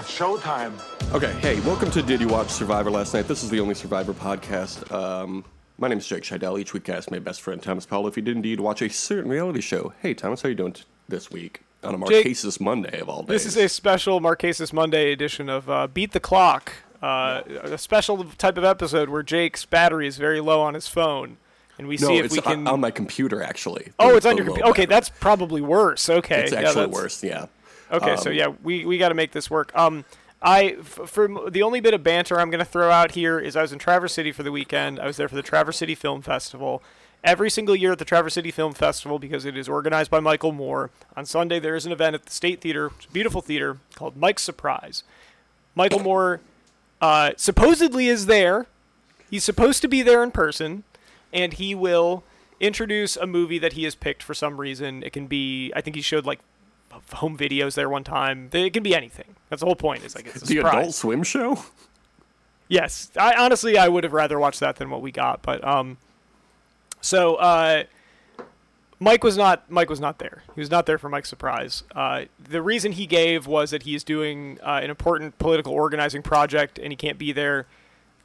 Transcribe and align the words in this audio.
It's 0.00 0.18
showtime. 0.18 0.72
Okay, 1.12 1.30
hey, 1.40 1.60
welcome 1.60 1.90
to 1.90 2.00
Did 2.00 2.22
You 2.22 2.28
Watch 2.28 2.48
Survivor 2.48 2.90
Last 2.90 3.12
Night? 3.12 3.28
This 3.28 3.42
is 3.44 3.50
the 3.50 3.60
only 3.60 3.74
Survivor 3.74 4.14
podcast. 4.14 4.90
Um, 4.90 5.44
my 5.76 5.88
name 5.88 5.98
is 5.98 6.06
Jake 6.06 6.22
Scheidel. 6.22 6.58
Each 6.58 6.72
week 6.72 6.88
I 6.88 6.94
ask 6.94 7.10
my 7.10 7.18
best 7.18 7.42
friend 7.42 7.62
Thomas 7.62 7.84
Powell 7.84 8.08
if 8.08 8.14
he 8.14 8.22
did 8.22 8.34
indeed 8.34 8.60
watch 8.60 8.80
a 8.80 8.88
certain 8.88 9.30
reality 9.30 9.60
show. 9.60 9.92
Hey, 10.00 10.14
Thomas, 10.14 10.40
how 10.40 10.46
are 10.46 10.50
you 10.52 10.56
doing 10.56 10.72
t- 10.72 10.84
this 11.06 11.30
week 11.30 11.64
on 11.84 11.94
a 11.94 12.06
Jake, 12.08 12.24
Marquesas 12.24 12.58
Monday 12.58 12.98
of 12.98 13.10
all 13.10 13.20
days? 13.24 13.44
This 13.44 13.44
is 13.44 13.58
a 13.58 13.68
special 13.68 14.22
Marquesas 14.22 14.72
Monday 14.72 15.12
edition 15.12 15.50
of 15.50 15.68
uh, 15.68 15.86
Beat 15.86 16.12
the 16.12 16.20
Clock, 16.20 16.72
uh, 17.02 17.42
a 17.62 17.76
special 17.76 18.24
type 18.38 18.56
of 18.56 18.64
episode 18.64 19.10
where 19.10 19.22
Jake's 19.22 19.66
battery 19.66 20.06
is 20.06 20.16
very 20.16 20.40
low 20.40 20.62
on 20.62 20.72
his 20.72 20.88
phone, 20.88 21.36
and 21.76 21.86
we 21.86 21.98
no, 21.98 22.06
see 22.08 22.16
if 22.16 22.24
it's 22.24 22.36
we 22.36 22.40
can. 22.40 22.66
on 22.66 22.80
my 22.80 22.90
computer 22.90 23.42
actually. 23.42 23.92
oh, 23.98 24.16
it's 24.16 24.24
on 24.24 24.38
your 24.38 24.46
computer. 24.46 24.70
Okay, 24.70 24.86
that's 24.86 25.10
probably 25.10 25.60
worse. 25.60 26.08
Okay, 26.08 26.44
it's 26.44 26.52
yeah, 26.52 26.60
actually 26.60 26.86
that's- 26.86 26.94
worse. 27.02 27.22
Yeah. 27.22 27.46
Okay, 27.90 28.16
so 28.16 28.30
Um, 28.30 28.36
yeah, 28.36 28.48
we, 28.62 28.84
we 28.84 28.98
got 28.98 29.08
to 29.08 29.14
make 29.14 29.32
this 29.32 29.50
work. 29.50 29.72
Um, 29.76 30.04
I 30.42 30.76
f- 30.80 31.08
for 31.08 31.50
the 31.50 31.62
only 31.62 31.80
bit 31.80 31.92
of 31.92 32.02
banter 32.02 32.40
I'm 32.40 32.50
going 32.50 32.60
to 32.60 32.64
throw 32.64 32.90
out 32.90 33.12
here 33.12 33.38
is 33.38 33.56
I 33.56 33.62
was 33.62 33.72
in 33.72 33.78
Traverse 33.78 34.12
City 34.14 34.32
for 34.32 34.42
the 34.42 34.52
weekend. 34.52 34.98
I 35.00 35.06
was 35.06 35.16
there 35.16 35.28
for 35.28 35.34
the 35.34 35.42
Traverse 35.42 35.76
City 35.78 35.94
Film 35.94 36.22
Festival. 36.22 36.82
Every 37.22 37.50
single 37.50 37.76
year 37.76 37.92
at 37.92 37.98
the 37.98 38.04
Traverse 38.06 38.34
City 38.34 38.50
Film 38.50 38.72
Festival, 38.72 39.18
because 39.18 39.44
it 39.44 39.56
is 39.56 39.68
organized 39.68 40.10
by 40.10 40.20
Michael 40.20 40.52
Moore, 40.52 40.90
on 41.14 41.26
Sunday 41.26 41.60
there 41.60 41.76
is 41.76 41.84
an 41.84 41.92
event 41.92 42.14
at 42.14 42.24
the 42.24 42.32
State 42.32 42.62
Theater, 42.62 42.90
beautiful 43.12 43.42
theater 43.42 43.76
called 43.94 44.16
Mike's 44.16 44.42
Surprise. 44.42 45.02
Michael 45.74 46.00
Moore 46.00 46.40
uh, 47.02 47.32
supposedly 47.36 48.08
is 48.08 48.24
there. 48.26 48.66
He's 49.30 49.44
supposed 49.44 49.82
to 49.82 49.88
be 49.88 50.00
there 50.00 50.22
in 50.22 50.30
person, 50.30 50.84
and 51.32 51.52
he 51.52 51.74
will 51.74 52.24
introduce 52.58 53.16
a 53.16 53.26
movie 53.26 53.58
that 53.58 53.74
he 53.74 53.84
has 53.84 53.94
picked 53.94 54.22
for 54.22 54.32
some 54.32 54.58
reason. 54.58 55.02
It 55.02 55.12
can 55.12 55.26
be, 55.26 55.72
I 55.76 55.82
think 55.82 55.96
he 55.96 56.02
showed 56.02 56.24
like 56.24 56.40
home 57.12 57.36
videos 57.36 57.74
there 57.74 57.88
one 57.88 58.04
time. 58.04 58.50
It 58.52 58.72
can 58.72 58.82
be 58.82 58.94
anything. 58.94 59.36
That's 59.48 59.60
the 59.60 59.66
whole 59.66 59.76
point. 59.76 60.04
Is 60.04 60.14
like 60.14 60.26
it's 60.26 60.36
a 60.36 60.46
The 60.46 60.54
surprise. 60.56 60.74
Adult 60.74 60.94
Swim 60.94 61.22
show. 61.22 61.62
Yes, 62.68 63.10
I 63.16 63.34
honestly 63.34 63.76
I 63.76 63.88
would 63.88 64.04
have 64.04 64.12
rather 64.12 64.38
watched 64.38 64.60
that 64.60 64.76
than 64.76 64.90
what 64.90 65.02
we 65.02 65.10
got, 65.10 65.42
but 65.42 65.62
um, 65.66 65.98
so 67.00 67.34
uh, 67.36 67.82
Mike 69.00 69.24
was 69.24 69.36
not 69.36 69.68
Mike 69.70 69.90
was 69.90 69.98
not 69.98 70.18
there. 70.18 70.44
He 70.54 70.60
was 70.60 70.70
not 70.70 70.86
there 70.86 70.98
for 70.98 71.08
Mike's 71.08 71.28
surprise. 71.28 71.82
Uh, 71.94 72.26
the 72.38 72.62
reason 72.62 72.92
he 72.92 73.06
gave 73.06 73.46
was 73.46 73.70
that 73.70 73.82
he 73.84 73.94
is 73.94 74.04
doing 74.04 74.58
uh, 74.62 74.80
an 74.82 74.90
important 74.90 75.38
political 75.38 75.72
organizing 75.72 76.22
project 76.22 76.78
and 76.78 76.92
he 76.92 76.96
can't 76.96 77.18
be 77.18 77.32
there. 77.32 77.66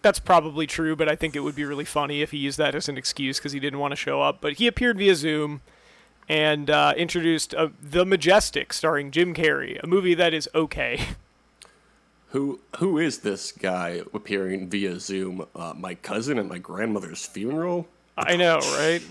That's 0.04 0.20
probably 0.20 0.68
true, 0.68 0.96
but 0.96 1.10
I 1.10 1.16
think 1.16 1.36
it 1.36 1.40
would 1.40 1.56
be 1.56 1.66
really 1.66 1.86
funny 1.86 2.22
if 2.22 2.30
he 2.30 2.38
used 2.38 2.60
that 2.60 2.76
as 2.76 2.88
an 2.88 2.98
excuse 2.98 3.40
because 3.40 3.54
he 3.54 3.60
didn't 3.60 3.80
want 3.80 3.94
to 3.94 3.96
show 3.96 4.22
up. 4.22 4.42
But 4.42 4.54
he 4.54 4.68
appeared 4.68 5.00
via 5.00 5.16
Zoom 5.16 5.62
and 6.28 6.70
uh, 6.70 6.94
introduced 6.98 7.54
uh, 7.54 7.70
The 7.82 8.06
Majestic, 8.06 8.74
starring 8.74 9.12
Jim 9.12 9.34
Carrey, 9.34 9.82
a 9.84 9.88
movie 9.88 10.14
that 10.16 10.34
is 10.34 10.50
okay. 10.56 11.02
Who 12.30 12.60
who 12.80 12.98
is 12.98 13.20
this 13.20 13.54
guy 13.54 14.02
appearing 14.14 14.70
via 14.70 15.00
Zoom? 15.00 15.46
Uh, 15.56 15.74
my 15.78 15.96
cousin 15.96 16.38
at 16.38 16.46
my 16.46 16.58
grandmother's 16.58 17.26
funeral. 17.26 17.88
I 18.18 18.36
know, 18.36 18.60
right? 18.78 19.02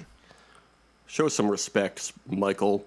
Show 1.07 1.29
some 1.29 1.48
respect, 1.48 2.12
Michael. 2.29 2.85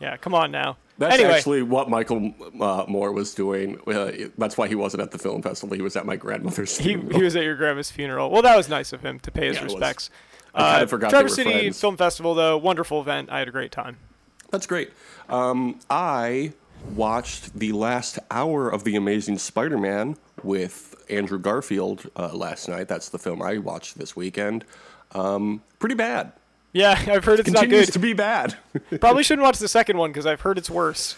Yeah, 0.00 0.16
come 0.16 0.32
on 0.32 0.50
now. 0.50 0.78
That's 0.96 1.14
anyway, 1.14 1.32
actually 1.34 1.62
what 1.62 1.90
Michael 1.90 2.32
uh, 2.60 2.84
Moore 2.88 3.12
was 3.12 3.34
doing. 3.34 3.78
Uh, 3.86 4.28
that's 4.38 4.56
why 4.56 4.68
he 4.68 4.74
wasn't 4.74 5.02
at 5.02 5.10
the 5.10 5.18
film 5.18 5.42
festival. 5.42 5.76
He 5.76 5.82
was 5.82 5.96
at 5.96 6.06
my 6.06 6.16
grandmother's 6.16 6.78
he, 6.78 6.94
funeral. 6.94 7.18
he 7.18 7.22
was 7.22 7.36
at 7.36 7.42
your 7.42 7.56
grandma's 7.56 7.90
funeral. 7.90 8.30
Well, 8.30 8.42
that 8.42 8.56
was 8.56 8.70
nice 8.70 8.92
of 8.92 9.02
him 9.02 9.18
to 9.20 9.30
pay 9.30 9.48
his 9.48 9.56
Yeah, 9.56 9.64
respects. 9.64 10.08
I 10.54 10.70
kinda 10.72 10.84
Uh, 10.84 10.86
forgot 10.86 11.10
Traverse 11.10 11.34
City 11.34 11.50
friends. 11.52 11.80
Film 11.80 11.96
Festival, 11.96 12.34
though, 12.34 12.56
wonderful 12.56 13.00
event. 13.00 13.28
I 13.30 13.38
had 13.40 13.48
a 13.48 13.52
great 13.52 13.72
time. 13.72 13.96
That's 14.50 14.66
great. 14.66 14.90
Um, 15.28 15.80
I 15.90 16.52
watched 16.94 17.58
the 17.58 17.72
last 17.72 18.18
hour 18.30 18.68
of 18.68 18.84
The 18.84 18.94
Amazing 18.96 19.38
Spider 19.38 19.78
Man 19.78 20.16
with 20.42 20.94
Andrew 21.10 21.38
Garfield 21.38 22.08
uh, 22.16 22.34
last 22.34 22.68
night. 22.68 22.88
That's 22.88 23.08
the 23.08 23.18
film 23.18 23.42
I 23.42 23.58
watched 23.58 23.98
this 23.98 24.14
weekend. 24.14 24.64
Um, 25.12 25.62
pretty 25.78 25.94
bad. 25.94 26.32
Yeah, 26.72 26.90
I've 27.08 27.24
heard 27.24 27.40
it's 27.40 27.50
not 27.50 27.62
Continues 27.62 27.86
good. 27.86 27.92
to 27.94 27.98
be 27.98 28.12
bad. 28.12 28.56
Probably 29.00 29.22
shouldn't 29.22 29.44
watch 29.44 29.58
the 29.58 29.68
second 29.68 29.96
one 29.96 30.10
because 30.10 30.26
I've 30.26 30.40
heard 30.42 30.58
it's 30.58 30.70
worse. 30.70 31.16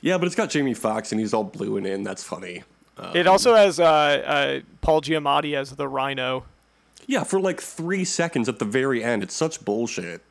yeah, 0.00 0.18
but 0.18 0.26
it's 0.26 0.34
got 0.36 0.50
Jamie 0.50 0.74
Foxx 0.74 1.10
and 1.12 1.20
he's 1.20 1.32
all 1.34 1.44
blue 1.44 1.76
and 1.76 1.86
in. 1.86 2.02
That's 2.04 2.22
funny. 2.22 2.62
Uh, 2.98 3.12
it 3.14 3.26
also 3.26 3.54
has 3.54 3.78
uh, 3.80 3.84
uh, 3.84 4.60
Paul 4.80 5.00
Giamatti 5.02 5.54
as 5.54 5.70
the 5.70 5.86
Rhino. 5.88 6.44
Yeah, 7.06 7.24
for 7.24 7.40
like 7.40 7.60
three 7.60 8.04
seconds 8.04 8.48
at 8.48 8.58
the 8.58 8.64
very 8.64 9.02
end. 9.04 9.22
It's 9.22 9.34
such 9.34 9.64
bullshit. 9.64 10.22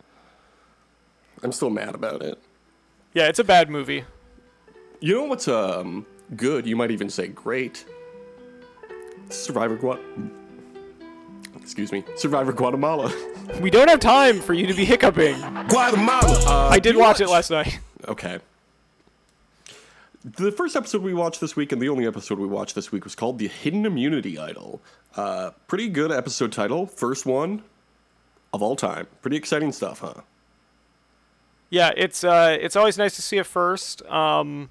I'm 1.44 1.52
still 1.52 1.70
mad 1.70 1.96
about 1.96 2.22
it. 2.22 2.40
Yeah, 3.14 3.28
it's 3.28 3.40
a 3.40 3.44
bad 3.44 3.70
movie. 3.70 4.06
You 5.00 5.16
know 5.16 5.24
what's 5.26 5.48
um 5.48 6.06
good? 6.36 6.66
You 6.66 6.76
might 6.76 6.92
even 6.92 7.10
say 7.10 7.28
great. 7.28 7.86
Survivor 9.30 9.78
Guat. 9.78 10.00
Excuse 11.62 11.92
me, 11.92 12.04
Survivor 12.16 12.54
Guatemala. 12.54 13.12
We 13.60 13.70
don't 13.70 13.90
have 13.90 14.00
time 14.00 14.40
for 14.40 14.54
you 14.54 14.68
to 14.68 14.74
be 14.74 14.86
hiccuping. 14.86 15.36
Guatemala. 15.68 16.38
Uh, 16.46 16.70
I 16.70 16.80
did 16.80 16.96
you 16.96 17.00
watch 17.00 17.22
it 17.22 17.28
last 17.28 17.50
night. 17.52 17.80
Okay. 18.08 18.40
The 20.26 20.52
first 20.52 20.76
episode 20.76 21.04
we 21.04 21.14
watched 21.14 21.40
this 21.40 21.56
week, 21.56 21.72
and 21.72 21.80
the 21.80 21.88
only 21.90 22.08
episode 22.08 22.40
we 22.40 22.48
watched 22.48 22.74
this 22.74 22.92
week, 22.92 23.04
was 23.04 23.14
called 23.14 23.38
"The 23.38 23.48
Hidden 23.48 23.86
Immunity 23.86 24.40
Idol." 24.40 24.82
Uh, 25.16 25.52
pretty 25.68 25.88
good 25.88 26.12
episode 26.12 26.52
title. 26.52 26.88
First 26.88 27.28
one 27.28 27.62
of 28.52 28.64
all 28.64 28.76
time. 28.76 29.06
Pretty 29.22 29.38
exciting 29.38 29.72
stuff, 29.72 30.00
huh? 30.00 30.22
Yeah, 31.70 31.92
it's 31.96 32.24
uh, 32.24 32.58
it's 32.60 32.76
always 32.76 32.98
nice 32.98 33.16
to 33.18 33.22
see 33.22 33.38
it 33.38 33.46
first. 33.46 34.04
Um, 34.08 34.70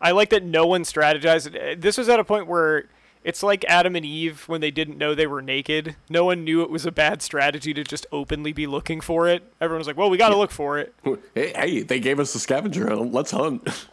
I 0.00 0.12
like 0.12 0.30
that 0.30 0.42
no 0.44 0.66
one 0.66 0.84
strategized. 0.84 1.54
Uh, 1.54 1.74
This 1.78 1.98
was 1.98 2.08
at 2.08 2.18
a 2.18 2.24
point 2.24 2.46
where 2.46 2.84
it's 3.24 3.42
like 3.42 3.66
Adam 3.68 3.94
and 3.94 4.06
Eve 4.06 4.44
when 4.48 4.62
they 4.62 4.70
didn't 4.70 4.96
know 4.96 5.14
they 5.14 5.26
were 5.26 5.42
naked. 5.42 5.96
No 6.08 6.24
one 6.24 6.44
knew 6.44 6.62
it 6.62 6.70
was 6.70 6.86
a 6.86 6.92
bad 6.92 7.20
strategy 7.20 7.74
to 7.74 7.84
just 7.84 8.06
openly 8.10 8.52
be 8.52 8.66
looking 8.66 9.02
for 9.02 9.28
it. 9.28 9.42
Everyone 9.60 9.80
was 9.80 9.86
like, 9.86 9.98
"Well, 9.98 10.08
we 10.08 10.16
got 10.16 10.30
to 10.30 10.36
look 10.36 10.50
for 10.50 10.78
it." 10.78 10.94
Hey, 11.34 11.52
hey, 11.54 11.82
they 11.82 12.00
gave 12.00 12.18
us 12.20 12.32
the 12.32 12.38
scavenger 12.38 12.88
hunt. 12.88 13.12
Let's 13.12 13.32
hunt. 13.32 13.68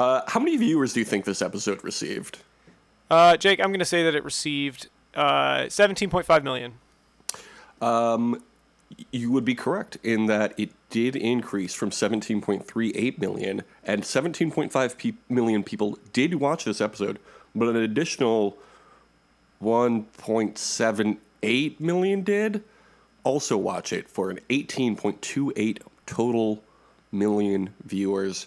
Uh, 0.00 0.22
how 0.26 0.40
many 0.40 0.56
viewers 0.56 0.94
do 0.94 1.00
you 1.00 1.04
think 1.04 1.26
this 1.26 1.42
episode 1.42 1.84
received? 1.84 2.38
Uh, 3.10 3.36
Jake, 3.36 3.60
I'm 3.60 3.70
gonna 3.70 3.84
say 3.84 4.02
that 4.02 4.14
it 4.14 4.24
received 4.24 4.88
uh, 5.14 5.64
17.5 5.64 6.42
million. 6.42 6.72
You 9.12 9.30
would 9.30 9.44
be 9.44 9.54
correct 9.54 9.98
in 10.02 10.26
that 10.26 10.58
it 10.58 10.70
did 10.90 11.14
increase 11.16 11.74
from 11.74 11.90
17.38 11.90 13.18
million, 13.18 13.62
and 13.84 14.02
17.5 14.02 14.98
pe- 14.98 15.12
million 15.28 15.62
people 15.62 15.96
did 16.12 16.34
watch 16.34 16.64
this 16.64 16.80
episode, 16.80 17.20
but 17.54 17.68
an 17.68 17.76
additional 17.76 18.58
1.78 19.62 21.80
million 21.80 22.22
did 22.22 22.64
also 23.22 23.56
watch 23.56 23.92
it 23.92 24.08
for 24.08 24.30
an 24.30 24.40
18.28 24.48 25.78
total 26.06 26.62
million 27.12 27.70
viewers. 27.84 28.46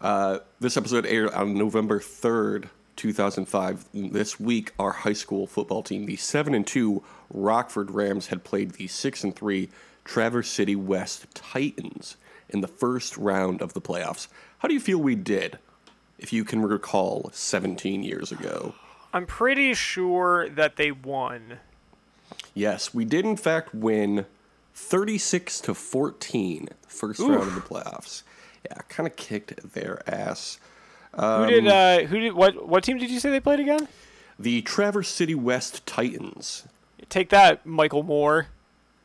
Uh, 0.00 0.38
this 0.60 0.76
episode 0.76 1.06
aired 1.06 1.30
on 1.32 1.54
November 1.54 1.98
3rd, 1.98 2.68
2005. 2.96 3.86
This 3.92 4.38
week, 4.38 4.72
our 4.78 4.92
high 4.92 5.12
school 5.12 5.46
football 5.46 5.82
team, 5.82 6.06
the 6.06 6.16
7 6.16 6.54
and 6.54 6.66
2 6.66 7.02
Rockford 7.32 7.90
Rams, 7.90 8.28
had 8.28 8.44
played 8.44 8.72
the 8.72 8.86
6 8.86 9.24
and 9.24 9.34
3 9.34 9.68
Traverse 10.04 10.48
City 10.48 10.76
West 10.76 11.26
Titans 11.34 12.16
in 12.48 12.60
the 12.60 12.68
first 12.68 13.16
round 13.16 13.60
of 13.60 13.74
the 13.74 13.80
playoffs. 13.80 14.28
How 14.58 14.68
do 14.68 14.74
you 14.74 14.80
feel 14.80 14.98
we 14.98 15.16
did, 15.16 15.58
if 16.18 16.32
you 16.32 16.44
can 16.44 16.62
recall, 16.62 17.30
17 17.32 18.02
years 18.02 18.30
ago? 18.30 18.74
I'm 19.12 19.26
pretty 19.26 19.74
sure 19.74 20.48
that 20.50 20.76
they 20.76 20.92
won. 20.92 21.58
Yes, 22.54 22.94
we 22.94 23.04
did 23.04 23.24
in 23.24 23.36
fact 23.36 23.74
win 23.74 24.26
36 24.74 25.60
to 25.62 25.74
14 25.74 26.68
first 26.86 27.20
round 27.20 27.42
of 27.42 27.54
the 27.54 27.60
playoffs. 27.60 28.22
Yeah, 28.70 28.78
kind 28.88 29.06
of 29.06 29.16
kicked 29.16 29.72
their 29.72 30.02
ass. 30.08 30.58
who 31.14 31.46
did? 31.46 31.66
Um, 31.66 31.72
Uh, 31.72 32.06
who 32.06 32.18
did? 32.20 32.32
What? 32.34 32.68
What 32.68 32.84
team 32.84 32.98
did 32.98 33.10
you 33.10 33.18
say 33.20 33.30
they 33.30 33.40
played 33.40 33.60
again? 33.60 33.88
The 34.38 34.62
Traverse 34.62 35.08
City 35.08 35.34
West 35.34 35.84
Titans. 35.86 36.64
Take 37.08 37.30
that, 37.30 37.64
Michael 37.66 38.02
Moore. 38.02 38.46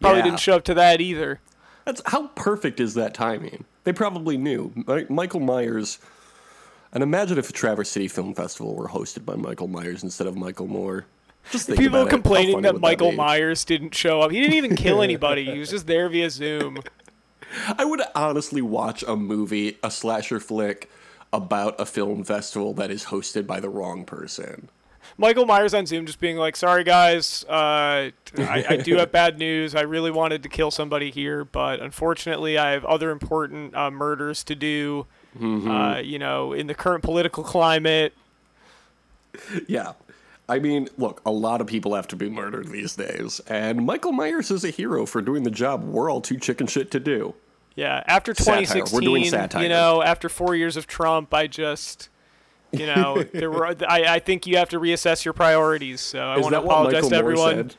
Probably 0.02 0.20
Yeah. 0.20 0.26
didn't 0.26 0.40
show 0.40 0.56
up 0.58 0.64
to 0.66 0.74
that 0.74 1.00
either. 1.02 1.40
That's 1.86 2.02
how 2.08 2.28
perfect 2.36 2.80
is 2.80 2.94
that 2.96 3.14
timing? 3.14 3.64
They 3.84 3.94
probably 3.94 4.38
knew. 4.38 4.72
Michael 5.10 5.40
Myers. 5.40 6.00
And 6.92 7.02
imagine 7.02 7.38
if 7.38 7.50
a 7.50 7.54
Traverse 7.54 7.90
City 7.90 8.08
Film 8.08 8.34
Festival 8.36 8.76
were 8.76 8.90
hosted 8.90 9.26
by 9.26 9.36
Michael 9.36 9.68
Myers 9.68 10.04
instead 10.04 10.28
of 10.28 10.36
Michael 10.38 10.68
Moore. 10.68 11.06
Just 11.52 11.74
People 11.76 12.06
complaining 12.06 12.62
that 12.62 12.80
Michael 12.80 13.12
be? 13.12 13.18
Myers 13.18 13.66
didn't 13.66 13.96
show 13.96 14.22
up. 14.22 14.32
He 14.32 14.40
didn't 14.40 14.54
even 14.56 14.76
kill 14.76 15.02
anybody. 15.02 15.46
He 15.46 15.58
was 15.60 15.70
just 15.72 15.88
there 15.88 16.08
via 16.10 16.30
Zoom. 16.30 16.78
I 17.78 17.86
would 17.86 18.02
honestly 18.16 18.62
watch 18.62 19.04
a 19.04 19.16
movie, 19.16 19.78
a 19.84 19.92
slasher 19.92 20.40
flick, 20.40 20.90
about 21.32 21.80
a 21.80 21.86
film 21.86 22.24
festival 22.24 22.74
that 22.76 22.92
is 22.92 23.06
hosted 23.06 23.48
by 23.48 23.60
the 23.60 23.70
wrong 23.70 24.06
person. 24.06 24.70
Michael 25.18 25.46
Myers 25.46 25.74
on 25.74 25.86
Zoom 25.86 26.06
just 26.06 26.20
being 26.20 26.38
like, 26.38 26.56
"Sorry 26.56 26.84
guys, 26.84 27.44
uh, 27.50 28.10
I, 28.38 28.66
I 28.70 28.78
do 28.78 28.96
have 28.98 29.12
bad 29.12 29.38
news. 29.38 29.76
I 29.76 29.82
really 29.82 30.12
wanted 30.12 30.44
to 30.44 30.50
kill 30.50 30.72
somebody 30.72 31.12
here, 31.12 31.44
but 31.44 31.82
unfortunately, 31.82 32.58
I 32.58 32.72
have 32.72 32.86
other 32.86 33.12
important 33.12 33.76
uh, 33.76 33.92
murders 33.92 34.44
to 34.46 34.56
do. 34.56 35.06
Uh, 35.42 36.00
you 36.04 36.20
know, 36.20 36.54
in 36.54 36.68
the 36.68 36.76
current 36.76 37.04
political 37.04 37.44
climate, 37.44 38.14
Yeah. 39.68 39.94
I 40.48 40.60
mean, 40.60 40.90
look, 40.98 41.22
a 41.26 41.32
lot 41.32 41.62
of 41.62 41.68
people 41.68 41.96
have 41.96 42.08
to 42.10 42.16
be 42.18 42.30
murdered 42.30 42.68
these 42.68 42.96
days, 42.96 43.40
and 43.48 43.86
Michael 43.86 44.12
Myers 44.12 44.52
is 44.52 44.64
a 44.66 44.70
hero 44.70 45.06
for 45.06 45.22
doing 45.22 45.44
the 45.44 45.50
job 45.50 45.84
we're 45.86 46.12
all 46.12 46.20
too 46.22 46.38
chicken 46.38 46.68
shit 46.68 46.92
to 46.92 47.00
do. 47.00 47.34
Yeah, 47.76 48.04
after 48.08 48.34
Satire. 48.36 48.56
We're 48.56 48.62
2016, 48.62 49.02
doing 49.02 49.26
satire. 49.26 49.64
you 49.64 49.70
know, 49.70 50.04
after 50.04 50.30
four 50.30 50.56
years 50.56 50.78
of 50.78 50.86
Trump, 50.86 51.34
I 51.34 51.48
just, 51.48 52.10
you 52.72 52.86
know, 52.86 53.24
there 53.34 53.50
were. 53.50 53.66
I, 53.66 53.76
I 54.16 54.20
think 54.20 54.46
you 54.46 54.58
have 54.58 54.70
to 54.70 54.80
reassess 54.80 55.26
your 55.26 55.34
priorities. 55.34 56.02
So 56.02 56.20
I 56.20 56.38
Is 56.38 56.44
want 56.44 56.54
to 56.54 56.62
apologize 56.62 56.94
Michael 56.94 57.10
to 57.10 57.16
everyone. 57.16 57.56
said? 57.56 57.76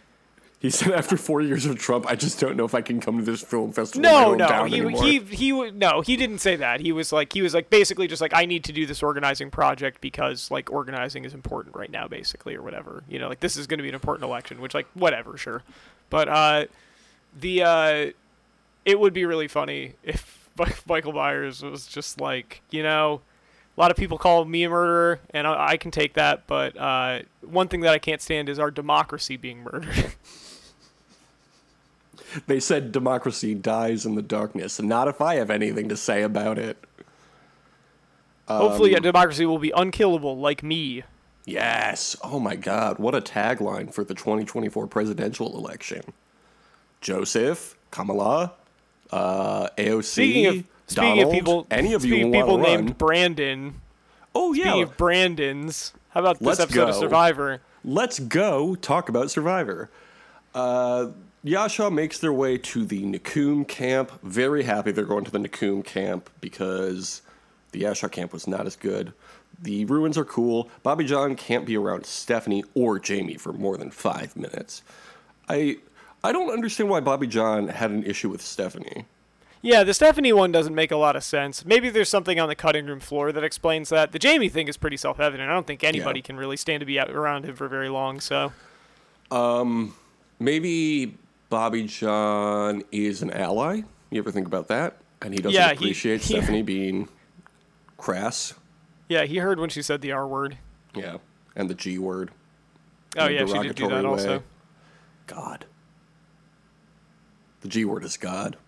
He 0.64 0.70
said 0.70 0.92
after 0.92 1.18
four 1.18 1.42
years 1.42 1.66
of 1.66 1.78
Trump, 1.78 2.06
I 2.08 2.14
just 2.16 2.40
don't 2.40 2.56
know 2.56 2.64
if 2.64 2.74
I 2.74 2.80
can 2.80 2.98
come 2.98 3.18
to 3.18 3.22
this 3.22 3.42
film 3.42 3.70
festival. 3.70 4.00
No, 4.00 4.34
no, 4.34 4.64
he 4.64 4.80
anymore." 4.80 5.04
he 5.04 5.18
he 5.18 5.70
no, 5.72 6.00
he 6.00 6.16
didn't 6.16 6.38
say 6.38 6.56
that. 6.56 6.80
He 6.80 6.90
was 6.90 7.12
like 7.12 7.34
he 7.34 7.42
was 7.42 7.52
like 7.52 7.68
basically 7.68 8.06
just 8.06 8.22
like 8.22 8.32
I 8.34 8.46
need 8.46 8.64
to 8.64 8.72
do 8.72 8.86
this 8.86 9.02
organizing 9.02 9.50
project 9.50 10.00
because 10.00 10.50
like 10.50 10.72
organizing 10.72 11.26
is 11.26 11.34
important 11.34 11.76
right 11.76 11.90
now, 11.90 12.08
basically 12.08 12.56
or 12.56 12.62
whatever. 12.62 13.04
You 13.10 13.18
know, 13.18 13.28
like 13.28 13.40
this 13.40 13.58
is 13.58 13.66
going 13.66 13.76
to 13.76 13.82
be 13.82 13.90
an 13.90 13.94
important 13.94 14.24
election, 14.24 14.58
which 14.62 14.72
like 14.72 14.86
whatever, 14.94 15.36
sure. 15.36 15.62
But 16.08 16.28
uh, 16.28 16.64
the 17.38 17.62
uh, 17.62 18.10
it 18.84 18.98
would 18.98 19.12
be 19.12 19.24
really 19.24 19.48
funny 19.48 19.94
if 20.02 20.48
Michael 20.88 21.12
Myers 21.12 21.62
was 21.62 21.86
just 21.86 22.20
like 22.20 22.62
you 22.70 22.82
know. 22.82 23.20
A 23.76 23.80
lot 23.80 23.90
of 23.90 23.96
people 23.96 24.18
call 24.18 24.44
me 24.44 24.62
a 24.62 24.70
murderer, 24.70 25.18
and 25.30 25.48
I, 25.48 25.70
I 25.70 25.76
can 25.78 25.90
take 25.90 26.14
that. 26.14 26.46
But 26.46 26.76
uh, 26.76 27.22
one 27.40 27.66
thing 27.66 27.80
that 27.80 27.92
I 27.92 27.98
can't 27.98 28.22
stand 28.22 28.48
is 28.48 28.60
our 28.60 28.70
democracy 28.70 29.36
being 29.36 29.64
murdered. 29.64 30.12
They 32.46 32.58
said 32.60 32.90
democracy 32.92 33.54
dies 33.54 34.04
in 34.04 34.16
the 34.16 34.22
darkness, 34.22 34.78
and 34.78 34.88
not 34.88 35.08
if 35.08 35.20
I 35.20 35.36
have 35.36 35.50
anything 35.50 35.88
to 35.88 35.96
say 35.96 36.22
about 36.22 36.58
it. 36.58 36.76
Hopefully, 38.48 38.94
Um, 38.94 38.98
a 38.98 39.00
democracy 39.00 39.46
will 39.46 39.58
be 39.58 39.72
unkillable, 39.74 40.36
like 40.38 40.62
me. 40.62 41.04
Yes. 41.46 42.16
Oh 42.24 42.40
my 42.40 42.56
God. 42.56 42.98
What 42.98 43.14
a 43.14 43.20
tagline 43.20 43.92
for 43.92 44.02
the 44.04 44.14
2024 44.14 44.86
presidential 44.86 45.56
election. 45.56 46.02
Joseph, 47.00 47.76
Kamala, 47.90 48.52
uh, 49.14 49.68
AOC, 49.78 50.02
Speaking 50.04 50.46
of 50.46 50.54
speaking 50.86 51.04
Donald, 51.16 51.26
of 51.26 51.32
people, 51.32 51.66
any 51.70 51.92
of 51.94 52.04
you 52.04 52.26
want 52.28 52.34
people 52.34 52.56
to 52.58 52.62
run. 52.62 52.72
named 52.84 52.98
Brandon. 52.98 53.80
oh 54.34 54.52
yeah. 54.52 54.64
Speaking 54.64 54.82
of 54.82 54.96
Brandons, 54.96 55.92
how 56.10 56.20
about 56.20 56.38
this 56.40 56.46
Let's 56.46 56.60
episode 56.60 56.88
of. 56.90 56.94
Survivor? 56.96 57.60
Let's 57.84 58.18
go 58.18 58.74
talk 58.74 59.08
about 59.08 59.30
Survivor. 59.30 59.90
Uh, 60.54 61.08
Yaxha 61.44 61.92
makes 61.92 62.18
their 62.18 62.32
way 62.32 62.56
to 62.56 62.84
the 62.86 63.02
Nakum 63.04 63.66
camp. 63.68 64.10
Very 64.22 64.62
happy 64.62 64.90
they're 64.92 65.04
going 65.04 65.24
to 65.24 65.30
the 65.30 65.38
Nakum 65.38 65.84
camp 65.84 66.30
because 66.40 67.20
the 67.72 67.82
Yaxha 67.82 68.10
camp 68.10 68.32
was 68.32 68.46
not 68.46 68.66
as 68.66 68.76
good. 68.76 69.12
The 69.60 69.84
ruins 69.84 70.16
are 70.18 70.24
cool. 70.24 70.68
Bobby 70.82 71.04
Jon 71.04 71.36
can't 71.36 71.66
be 71.66 71.76
around 71.76 72.06
Stephanie 72.06 72.64
or 72.74 72.98
Jamie 72.98 73.36
for 73.36 73.52
more 73.52 73.76
than 73.76 73.90
five 73.90 74.34
minutes. 74.36 74.82
I 75.48 75.76
I 76.24 76.32
don't 76.32 76.50
understand 76.50 76.88
why 76.88 77.00
Bobby 77.00 77.26
Jon 77.26 77.68
had 77.68 77.90
an 77.90 78.02
issue 78.02 78.30
with 78.30 78.40
Stephanie. 78.42 79.04
Yeah, 79.60 79.84
the 79.84 79.94
Stephanie 79.94 80.32
one 80.32 80.52
doesn't 80.52 80.74
make 80.74 80.90
a 80.90 80.96
lot 80.96 81.16
of 81.16 81.22
sense. 81.22 81.64
Maybe 81.64 81.88
there's 81.90 82.08
something 82.08 82.40
on 82.40 82.48
the 82.48 82.54
cutting 82.54 82.86
room 82.86 82.98
floor 83.00 83.30
that 83.30 83.44
explains 83.44 83.90
that. 83.90 84.12
The 84.12 84.18
Jamie 84.18 84.48
thing 84.48 84.66
is 84.68 84.76
pretty 84.76 84.96
self-evident. 84.96 85.48
I 85.48 85.52
don't 85.52 85.66
think 85.66 85.84
anybody 85.84 86.20
Yeah. 86.20 86.24
can 86.26 86.36
really 86.36 86.56
stand 86.56 86.80
to 86.80 86.86
be 86.86 86.98
around 86.98 87.44
him 87.44 87.54
for 87.54 87.68
very 87.68 87.88
long. 87.88 88.20
So 88.20 88.52
um, 89.30 89.94
Maybe 90.38 91.16
Bobby 91.50 91.84
Jon 91.84 92.82
is 92.90 93.22
an 93.22 93.30
ally. 93.30 93.82
You 94.10 94.18
ever 94.18 94.30
think 94.30 94.46
about 94.46 94.68
that? 94.68 94.96
And 95.22 95.32
he 95.32 95.40
doesn't 95.40 95.54
Yeah, 95.58 95.70
appreciate 95.70 96.22
he- 96.22 96.34
Stephanie 96.34 96.62
being 96.62 97.08
crass. 97.96 98.54
yeah, 99.08 99.24
he 99.24 99.38
heard 99.38 99.58
when 99.60 99.70
she 99.70 99.82
said 99.82 100.00
the 100.02 100.12
R 100.12 100.26
word. 100.26 100.56
Yeah, 100.94 101.18
and 101.56 101.68
the 101.70 101.74
G 101.74 101.98
word. 101.98 102.30
Oh 103.16 103.28
yeah, 103.28 103.46
she 103.46 103.58
did 103.58 103.76
do 103.76 103.88
that 103.88 104.04
way. 104.04 104.10
also. 104.10 104.42
God. 105.26 105.64
The 107.64 107.70
G 107.70 107.86
word 107.86 108.04
is 108.04 108.18
God. 108.18 108.58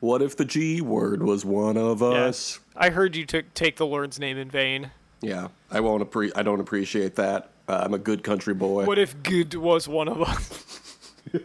What 0.00 0.22
if 0.22 0.34
the 0.34 0.46
G 0.46 0.80
word 0.80 1.22
was 1.22 1.44
one 1.44 1.76
of 1.76 2.02
us? 2.02 2.58
I 2.74 2.88
heard 2.88 3.14
you 3.14 3.26
took 3.26 3.52
take 3.52 3.76
the 3.76 3.84
Lord's 3.84 4.18
name 4.18 4.38
in 4.38 4.50
vain. 4.50 4.92
Yeah, 5.20 5.48
I 5.70 5.80
won't. 5.80 6.02
Appre- 6.02 6.32
I 6.34 6.42
don't 6.42 6.60
appreciate 6.60 7.16
that. 7.16 7.50
Uh, 7.68 7.82
I'm 7.84 7.92
a 7.92 7.98
good 7.98 8.24
country 8.24 8.54
boy. 8.54 8.86
What 8.86 8.98
if 8.98 9.22
good 9.22 9.52
was 9.54 9.86
one 9.86 10.08
of 10.08 10.22
us? 10.22 11.12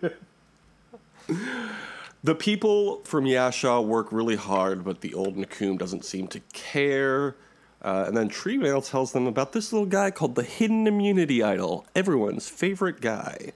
The 2.23 2.35
people 2.35 3.01
from 3.03 3.25
Yaxha 3.25 3.83
work 3.83 4.11
really 4.11 4.35
hard, 4.35 4.83
but 4.83 5.01
the 5.01 5.15
old 5.15 5.35
Nakum 5.37 5.79
doesn't 5.79 6.05
seem 6.05 6.27
to 6.27 6.39
care. 6.53 7.35
Uh, 7.81 8.03
and 8.05 8.15
then 8.15 8.29
Treemail 8.29 8.87
tells 8.87 9.11
them 9.11 9.25
about 9.25 9.53
this 9.53 9.73
little 9.73 9.87
guy 9.87 10.11
called 10.11 10.35
the 10.35 10.43
Hidden 10.43 10.85
Immunity 10.85 11.41
Idol, 11.41 11.87
everyone's 11.95 12.47
favorite 12.47 13.01
guy. 13.01 13.53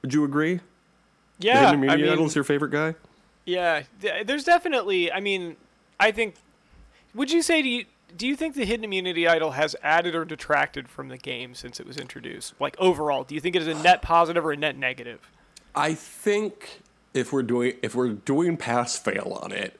Would 0.00 0.14
you 0.14 0.24
agree? 0.24 0.60
Yeah, 1.42 1.54
Hidden 1.54 1.68
I 1.68 1.74
Immunity 1.74 2.02
mean, 2.02 2.12
Idol 2.12 2.26
is 2.26 2.34
your 2.34 2.44
favorite 2.44 2.70
guy? 2.70 2.94
Yeah, 3.44 3.82
there's 4.24 4.44
definitely. 4.44 5.10
I 5.12 5.20
mean, 5.20 5.56
I 5.98 6.12
think. 6.12 6.36
Would 7.14 7.30
you 7.30 7.42
say 7.42 7.60
do 7.60 7.68
you 7.68 7.84
do 8.16 8.26
you 8.26 8.36
think 8.36 8.54
the 8.54 8.64
hidden 8.64 8.84
immunity 8.84 9.26
idol 9.26 9.52
has 9.52 9.74
added 9.82 10.14
or 10.14 10.24
detracted 10.24 10.88
from 10.88 11.08
the 11.08 11.16
game 11.16 11.54
since 11.54 11.80
it 11.80 11.86
was 11.86 11.96
introduced? 11.96 12.54
Like 12.60 12.76
overall, 12.78 13.24
do 13.24 13.34
you 13.34 13.40
think 13.40 13.56
it 13.56 13.62
is 13.62 13.68
a 13.68 13.82
net 13.82 14.02
positive 14.02 14.44
or 14.44 14.52
a 14.52 14.56
net 14.56 14.76
negative? 14.76 15.30
I 15.74 15.94
think 15.94 16.82
if 17.14 17.32
we're 17.32 17.42
doing 17.42 17.74
if 17.82 17.94
we're 17.94 18.10
doing 18.10 18.56
pass 18.56 18.98
fail 18.98 19.38
on 19.42 19.52
it, 19.52 19.78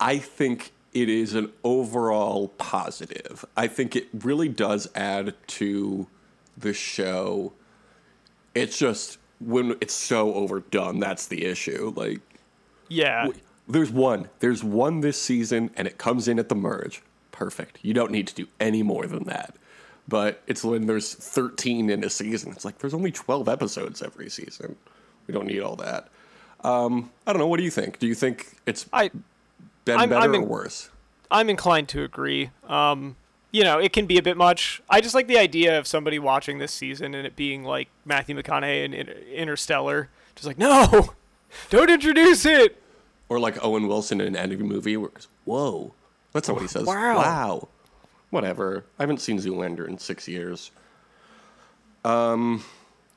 I 0.00 0.18
think 0.18 0.72
it 0.92 1.08
is 1.08 1.34
an 1.34 1.52
overall 1.62 2.48
positive. 2.48 3.44
I 3.56 3.66
think 3.66 3.96
it 3.96 4.08
really 4.12 4.48
does 4.48 4.88
add 4.94 5.34
to 5.48 6.06
the 6.56 6.72
show. 6.72 7.52
It's 8.54 8.78
just 8.78 9.18
when 9.46 9.72
it's 9.80 9.94
so 9.94 10.34
overdone, 10.34 11.00
that's 11.00 11.26
the 11.26 11.44
issue. 11.44 11.92
Like 11.96 12.20
Yeah, 12.88 13.28
there's 13.68 13.90
one, 13.90 14.28
there's 14.40 14.62
one 14.64 15.00
this 15.00 15.20
season 15.20 15.70
and 15.76 15.86
it 15.88 15.98
comes 15.98 16.28
in 16.28 16.38
at 16.38 16.48
the 16.48 16.54
merge. 16.54 17.02
Perfect. 17.32 17.78
You 17.82 17.94
don't 17.94 18.10
need 18.12 18.26
to 18.28 18.34
do 18.34 18.46
any 18.60 18.82
more 18.82 19.06
than 19.06 19.24
that. 19.24 19.56
But 20.06 20.42
it's 20.46 20.62
when 20.62 20.86
there's 20.86 21.14
13 21.14 21.88
in 21.88 22.04
a 22.04 22.10
season. 22.10 22.52
It's 22.52 22.64
like 22.64 22.78
there's 22.78 22.92
only 22.94 23.10
12 23.10 23.48
episodes 23.48 24.02
every 24.02 24.28
season. 24.28 24.76
We 25.26 25.32
don't 25.32 25.46
need 25.46 25.60
all 25.60 25.76
that. 25.76 26.08
Um, 26.62 27.10
I 27.26 27.32
don't 27.32 27.40
know. 27.40 27.46
What 27.46 27.56
do 27.58 27.64
you 27.64 27.70
think? 27.70 27.98
Do 27.98 28.06
you 28.06 28.14
think 28.14 28.56
it's 28.66 28.86
I 28.92 29.10
been 29.84 29.98
I'm- 29.98 30.08
better 30.10 30.34
I'm 30.34 30.34
or 30.34 30.46
worse? 30.46 30.90
I'm 31.30 31.48
inclined 31.50 31.88
to 31.88 32.02
agree. 32.02 32.50
Um, 32.68 33.16
you 33.54 33.62
know, 33.62 33.78
it 33.78 33.92
can 33.92 34.06
be 34.06 34.18
a 34.18 34.22
bit 34.22 34.36
much. 34.36 34.82
I 34.90 35.00
just 35.00 35.14
like 35.14 35.28
the 35.28 35.38
idea 35.38 35.78
of 35.78 35.86
somebody 35.86 36.18
watching 36.18 36.58
this 36.58 36.72
season 36.72 37.14
and 37.14 37.24
it 37.24 37.36
being 37.36 37.62
like 37.62 37.88
Matthew 38.04 38.34
McConaughey 38.34 38.84
in 38.84 38.92
Interstellar, 38.92 40.08
just 40.34 40.44
like 40.44 40.58
no, 40.58 41.10
don't 41.70 41.88
introduce 41.88 42.44
it. 42.46 42.82
Or 43.28 43.38
like 43.38 43.64
Owen 43.64 43.86
Wilson 43.86 44.20
in 44.20 44.34
an 44.34 44.58
movie 44.58 44.96
where 44.96 45.10
it's, 45.14 45.28
whoa. 45.44 45.94
That's 46.32 46.48
not 46.48 46.54
what 46.54 46.62
he 46.62 46.68
says. 46.68 46.84
Wow. 46.84 47.16
Wow. 47.16 47.68
Whatever. 48.30 48.86
I 48.98 49.04
haven't 49.04 49.20
seen 49.20 49.38
Zoolander 49.38 49.86
in 49.86 49.98
six 49.98 50.26
years. 50.26 50.72
Um, 52.04 52.64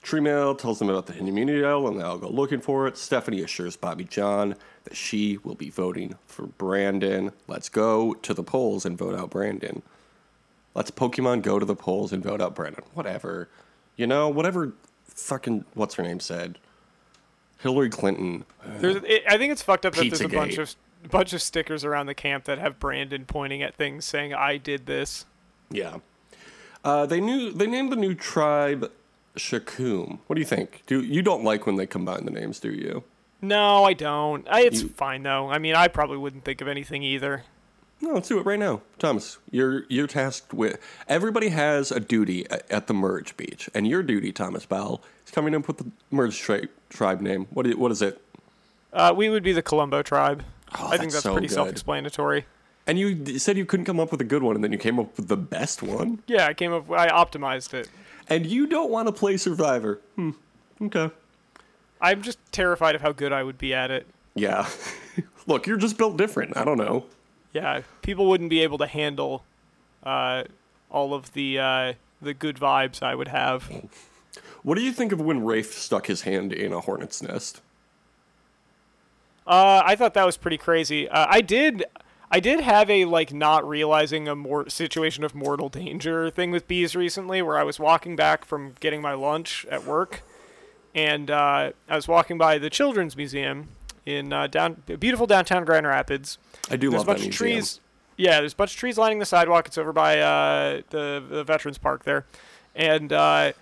Treemail 0.03 0.55
tells 0.55 0.77
them 0.77 0.89
about 0.89 1.07
the 1.07 1.17
immunity 1.17 1.65
idol 1.65 1.87
and 1.87 1.99
they 1.99 2.03
all 2.03 2.19
go 2.19 2.29
looking 2.29 2.61
for 2.61 2.85
it. 2.85 2.95
Stephanie 2.95 3.41
assures 3.41 3.75
Bobby 3.75 4.03
Jon 4.03 4.55
that 4.83 4.95
she 4.95 5.39
will 5.39 5.55
be 5.55 5.71
voting 5.71 6.13
for 6.27 6.45
Brandon. 6.45 7.31
Let's 7.47 7.69
go 7.69 8.13
to 8.13 8.35
the 8.35 8.43
polls 8.43 8.85
and 8.85 8.95
vote 8.95 9.15
out 9.15 9.31
Brandon. 9.31 9.81
Let's 10.77 10.91
Pokemon 10.91 11.41
go 11.41 11.57
to 11.57 11.65
the 11.65 11.75
polls 11.75 12.13
and 12.13 12.23
vote 12.23 12.39
out 12.39 12.53
Brandon. 12.53 12.83
Whatever. 12.93 13.49
You 13.95 14.05
know, 14.05 14.29
whatever 14.29 14.73
fucking, 15.05 15.65
what's 15.73 15.95
her 15.95 16.03
name 16.03 16.19
said. 16.19 16.59
Hillary 17.59 17.89
Clinton. 17.89 18.45
There's, 18.77 18.97
it, 18.97 19.23
I 19.27 19.39
think 19.39 19.51
it's 19.51 19.63
fucked 19.63 19.87
up 19.87 19.95
that 19.95 20.07
there's 20.07 20.21
a 20.21 20.29
bunch 20.29 20.59
of 20.59 20.75
bunch 21.09 21.33
of 21.33 21.41
stickers 21.41 21.83
around 21.83 22.05
the 22.05 22.13
camp 22.13 22.43
that 22.45 22.59
have 22.59 22.77
Brandon 22.79 23.25
pointing 23.25 23.63
at 23.63 23.73
things 23.73 24.05
saying 24.05 24.35
"I 24.35 24.57
did 24.57 24.85
this." 24.85 25.25
Yeah. 25.71 25.97
Uh, 26.83 27.07
they 27.07 27.19
knew 27.19 27.51
they 27.51 27.65
named 27.65 27.91
the 27.91 27.95
new 27.95 28.13
tribe 28.13 28.91
Xhakum. 29.35 30.19
What 30.27 30.35
do 30.35 30.39
you 30.39 30.45
think? 30.45 30.83
Do 30.85 31.01
you 31.01 31.23
don't 31.23 31.43
like 31.43 31.65
when 31.65 31.75
they 31.77 31.87
combine 31.87 32.25
the 32.25 32.31
names, 32.31 32.59
do 32.59 32.71
you? 32.71 33.03
No, 33.41 33.83
I 33.83 33.93
don't. 33.93 34.47
I, 34.47 34.61
it's 34.61 34.83
You- 34.83 34.89
fine 34.89 35.23
though. 35.23 35.49
I 35.49 35.57
mean, 35.57 35.73
I 35.73 35.87
probably 35.87 36.17
wouldn't 36.17 36.43
think 36.45 36.61
of 36.61 36.67
anything 36.67 37.01
either. 37.01 37.43
No, 37.99 38.13
let's 38.13 38.27
do 38.27 38.39
it 38.39 38.45
right 38.45 38.59
now, 38.59 38.81
Thomas. 38.99 39.37
You're 39.49 39.85
you're 39.89 40.07
tasked 40.07 40.53
with. 40.53 40.79
Everybody 41.07 41.49
has 41.49 41.91
a 41.91 41.99
duty 41.99 42.49
at, 42.49 42.69
at 42.71 42.87
the 42.87 42.93
merge 42.93 43.35
beach, 43.37 43.69
and 43.73 43.87
your 43.87 44.03
duty, 44.03 44.31
Thomas 44.31 44.65
Powell, 44.65 45.03
is 45.25 45.31
coming 45.31 45.55
up 45.55 45.67
with 45.67 45.77
the 45.77 45.91
merge 46.11 46.39
tri- 46.39 46.67
tribe 46.89 47.21
name. 47.21 47.47
What 47.49 47.65
is, 47.65 47.75
what 47.75 47.91
is 47.91 48.01
it? 48.01 48.21
Uh, 48.93 49.13
we 49.15 49.29
would 49.29 49.43
be 49.43 49.51
the 49.51 49.63
Colombo 49.63 50.03
tribe. 50.03 50.43
Oh, 50.77 50.87
I 50.87 50.97
think 50.97 51.11
that's 51.11 51.15
that's 51.15 51.23
so 51.23 51.33
pretty 51.33 51.47
good. 51.47 51.55
self-explanatory. 51.55 52.45
And 52.85 52.97
you 52.99 53.37
said 53.39 53.57
you 53.57 53.65
couldn't 53.65 53.85
come 53.85 53.99
up 53.99 54.11
with 54.11 54.21
a 54.21 54.25
good 54.25 54.43
one, 54.43 54.55
and 54.55 54.63
then 54.63 54.71
you 54.71 54.77
came 54.77 54.99
up 54.99 55.17
with 55.17 55.27
the 55.27 55.35
best 55.37 55.81
one. 55.83 56.21
Yeah, 56.27 56.45
I 56.45 56.53
came 56.53 56.71
up. 56.73 56.89
I 56.91 57.09
optimized 57.09 57.73
it. 57.73 57.89
And 58.29 58.45
you 58.45 58.67
don't 58.67 58.89
want 58.91 59.07
to 59.07 59.11
play 59.11 59.37
Survivor. 59.37 59.99
Hmm. 60.15 60.31
Okay. 60.81 61.09
I'm 61.99 62.21
just 62.21 62.37
terrified 62.51 62.95
of 62.95 63.01
how 63.01 63.11
good 63.11 63.33
I 63.33 63.43
would 63.43 63.57
be 63.57 63.73
at 63.73 63.89
it. 63.91 64.05
Yeah. 64.35 64.69
Look, 65.47 65.65
you're 65.65 65.77
just 65.77 65.97
built 65.97 66.15
different. 66.17 66.55
I 66.55 66.63
don't 66.63 66.77
know. 66.77 67.05
Yeah, 67.57 67.81
people 68.03 68.27
wouldn't 68.27 68.51
be 68.51 68.61
able 68.61 68.77
to 68.77 68.85
handle 68.85 69.43
uh, 70.03 70.43
all 70.91 71.15
of 71.15 71.33
the 71.33 71.57
uh, 71.57 71.93
the 72.21 72.35
good 72.35 72.57
vibes 72.57 73.01
I 73.01 73.15
would 73.15 73.29
have. 73.29 73.67
What 74.61 74.75
do 74.77 74.83
you 74.83 74.91
think 74.91 75.11
of 75.11 75.19
when 75.19 75.43
Rafe 75.43 75.73
stuck 75.73 76.05
his 76.05 76.21
hand 76.21 76.53
in 76.53 76.71
a 76.71 76.81
hornet's 76.81 77.19
nest? 77.23 77.61
Uh, 79.47 79.81
I 79.83 79.95
thought 79.95 80.13
that 80.13 80.25
was 80.25 80.37
pretty 80.37 80.59
crazy. 80.59 81.09
Uh, 81.09 81.25
I 81.27 81.41
did, 81.41 81.83
I 82.29 82.39
did 82.39 82.59
have 82.59 82.91
a 82.91 83.05
like 83.05 83.33
not 83.33 83.67
realizing 83.67 84.27
a 84.27 84.35
more 84.35 84.69
situation 84.69 85.23
of 85.23 85.33
mortal 85.33 85.69
danger 85.69 86.29
thing 86.29 86.51
with 86.51 86.67
bees 86.67 86.95
recently, 86.95 87.41
where 87.41 87.57
I 87.57 87.63
was 87.63 87.79
walking 87.79 88.15
back 88.15 88.45
from 88.45 88.75
getting 88.79 89.01
my 89.01 89.13
lunch 89.13 89.65
at 89.71 89.83
work, 89.83 90.21
and 90.93 91.31
uh, 91.31 91.71
I 91.89 91.95
was 91.95 92.07
walking 92.07 92.37
by 92.37 92.59
the 92.59 92.69
Children's 92.69 93.17
Museum 93.17 93.69
in 94.05 94.31
uh, 94.31 94.45
down 94.45 94.83
beautiful 94.99 95.25
downtown 95.25 95.65
Grand 95.65 95.87
Rapids. 95.87 96.37
I 96.69 96.75
do 96.75 96.89
There's 96.89 96.99
love 96.99 97.07
a 97.07 97.11
bunch 97.11 97.19
that 97.19 97.27
of 97.35 97.41
museum. 97.41 97.55
trees. 97.59 97.79
Yeah, 98.17 98.39
there's 98.39 98.53
a 98.53 98.55
bunch 98.55 98.71
of 98.73 98.77
trees 98.77 98.97
lining 98.97 99.19
the 99.19 99.25
sidewalk. 99.25 99.67
It's 99.67 99.77
over 99.77 99.93
by 99.93 100.19
uh, 100.19 100.81
the 100.89 101.23
the 101.29 101.43
Veterans 101.43 101.77
Park 101.77 102.03
there, 102.03 102.25
and 102.75 103.13
uh, 103.13 103.53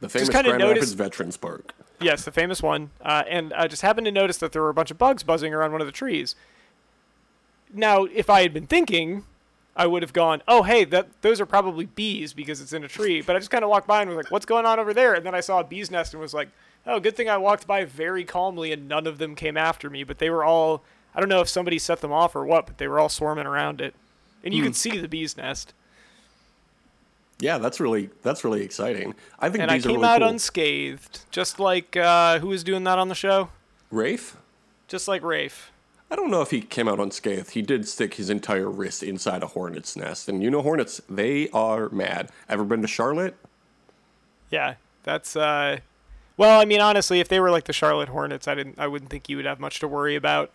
The 0.00 0.08
famous 0.08 0.28
Grand 0.30 0.46
notice- 0.46 0.62
Rapids 0.68 0.92
Veterans 0.94 1.36
Park. 1.36 1.74
Yes, 2.00 2.24
the 2.24 2.32
famous 2.32 2.60
one. 2.62 2.90
Uh, 3.00 3.22
and 3.28 3.52
I 3.52 3.68
just 3.68 3.82
happened 3.82 4.06
to 4.06 4.10
notice 4.10 4.38
that 4.38 4.50
there 4.50 4.60
were 4.62 4.70
a 4.70 4.74
bunch 4.74 4.90
of 4.90 4.98
bugs 4.98 5.22
buzzing 5.22 5.54
around 5.54 5.70
one 5.70 5.80
of 5.80 5.86
the 5.86 5.92
trees. 5.92 6.34
Now, 7.72 8.04
if 8.04 8.28
I 8.28 8.42
had 8.42 8.52
been 8.52 8.66
thinking, 8.66 9.24
I 9.76 9.86
would 9.86 10.02
have 10.02 10.12
gone, 10.12 10.42
"Oh, 10.48 10.62
hey, 10.64 10.84
that 10.84 11.08
those 11.22 11.40
are 11.40 11.46
probably 11.46 11.86
bees 11.86 12.32
because 12.32 12.60
it's 12.60 12.72
in 12.72 12.84
a 12.84 12.88
tree." 12.88 13.22
But 13.22 13.36
I 13.36 13.38
just 13.38 13.50
kind 13.50 13.64
of 13.64 13.70
walked 13.70 13.86
by 13.86 14.00
and 14.02 14.10
was 14.10 14.16
like, 14.16 14.30
"What's 14.30 14.46
going 14.46 14.66
on 14.66 14.78
over 14.80 14.92
there?" 14.92 15.14
And 15.14 15.24
then 15.24 15.34
I 15.34 15.40
saw 15.40 15.60
a 15.60 15.64
bee's 15.64 15.90
nest 15.90 16.12
and 16.12 16.20
was 16.20 16.34
like, 16.34 16.48
"Oh, 16.86 16.98
good 17.00 17.16
thing 17.16 17.28
I 17.30 17.36
walked 17.36 17.66
by 17.66 17.84
very 17.84 18.24
calmly 18.24 18.72
and 18.72 18.88
none 18.88 19.06
of 19.06 19.18
them 19.18 19.34
came 19.34 19.56
after 19.56 19.88
me." 19.88 20.02
But 20.04 20.18
they 20.18 20.28
were 20.30 20.44
all 20.44 20.82
I 21.14 21.20
don't 21.20 21.28
know 21.28 21.40
if 21.40 21.48
somebody 21.48 21.78
set 21.78 22.00
them 22.00 22.12
off 22.12 22.34
or 22.34 22.44
what, 22.46 22.66
but 22.66 22.78
they 22.78 22.88
were 22.88 22.98
all 22.98 23.08
swarming 23.08 23.46
around 23.46 23.80
it, 23.80 23.94
and 24.44 24.54
you 24.54 24.62
could 24.62 24.76
see 24.76 24.98
the 24.98 25.08
bee's 25.08 25.36
nest. 25.36 25.74
Yeah, 27.38 27.58
that's 27.58 27.80
really 27.80 28.08
that's 28.22 28.44
really 28.44 28.62
exciting. 28.62 29.14
I 29.38 29.48
think 29.48 29.62
And 29.62 29.70
I 29.70 29.78
came 29.80 29.96
really 29.96 30.06
out 30.06 30.20
cool. 30.20 30.28
unscathed, 30.28 31.20
just 31.30 31.58
like 31.58 31.96
uh, 31.96 32.38
who 32.38 32.48
was 32.48 32.62
doing 32.62 32.84
that 32.84 32.98
on 32.98 33.08
the 33.08 33.14
show? 33.14 33.50
Rafe? 33.90 34.36
Just 34.88 35.08
like 35.08 35.22
Rafe. 35.22 35.70
I 36.10 36.14
don't 36.16 36.30
know 36.30 36.42
if 36.42 36.50
he 36.50 36.60
came 36.60 36.88
out 36.88 37.00
unscathed. 37.00 37.52
He 37.52 37.62
did 37.62 37.88
stick 37.88 38.14
his 38.14 38.28
entire 38.30 38.70
wrist 38.70 39.02
inside 39.02 39.42
a 39.42 39.48
hornet's 39.48 39.96
nest, 39.96 40.28
and 40.28 40.42
you 40.42 40.50
know 40.50 40.62
hornets, 40.62 41.00
they 41.08 41.48
are 41.50 41.88
mad. 41.88 42.30
Ever 42.48 42.64
been 42.64 42.82
to 42.82 42.88
Charlotte? 42.88 43.34
Yeah, 44.50 44.74
that's 45.02 45.34
uh 45.34 45.78
well, 46.36 46.60
I 46.60 46.64
mean 46.64 46.80
honestly, 46.80 47.18
if 47.20 47.28
they 47.28 47.40
were 47.40 47.50
like 47.50 47.64
the 47.64 47.72
Charlotte 47.72 48.08
Hornets, 48.10 48.46
I 48.46 48.54
didn't 48.54 48.78
I 48.78 48.86
wouldn't 48.86 49.10
think 49.10 49.28
you 49.28 49.36
would 49.36 49.46
have 49.46 49.58
much 49.58 49.80
to 49.80 49.88
worry 49.88 50.14
about. 50.14 50.50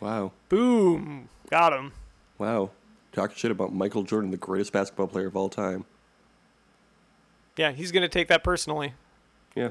Wow, 0.00 0.32
Boom. 0.48 1.28
Got 1.50 1.72
him. 1.72 1.92
wow. 2.38 2.70
Talking 3.12 3.36
shit 3.36 3.50
about 3.50 3.74
Michael 3.74 4.04
Jordan, 4.04 4.30
the 4.30 4.36
greatest 4.36 4.72
basketball 4.72 5.08
player 5.08 5.26
of 5.26 5.36
all 5.36 5.48
time. 5.48 5.84
Yeah, 7.56 7.72
he's 7.72 7.90
going 7.90 8.02
to 8.02 8.08
take 8.08 8.28
that 8.28 8.44
personally. 8.44 8.94
Yeah. 9.56 9.70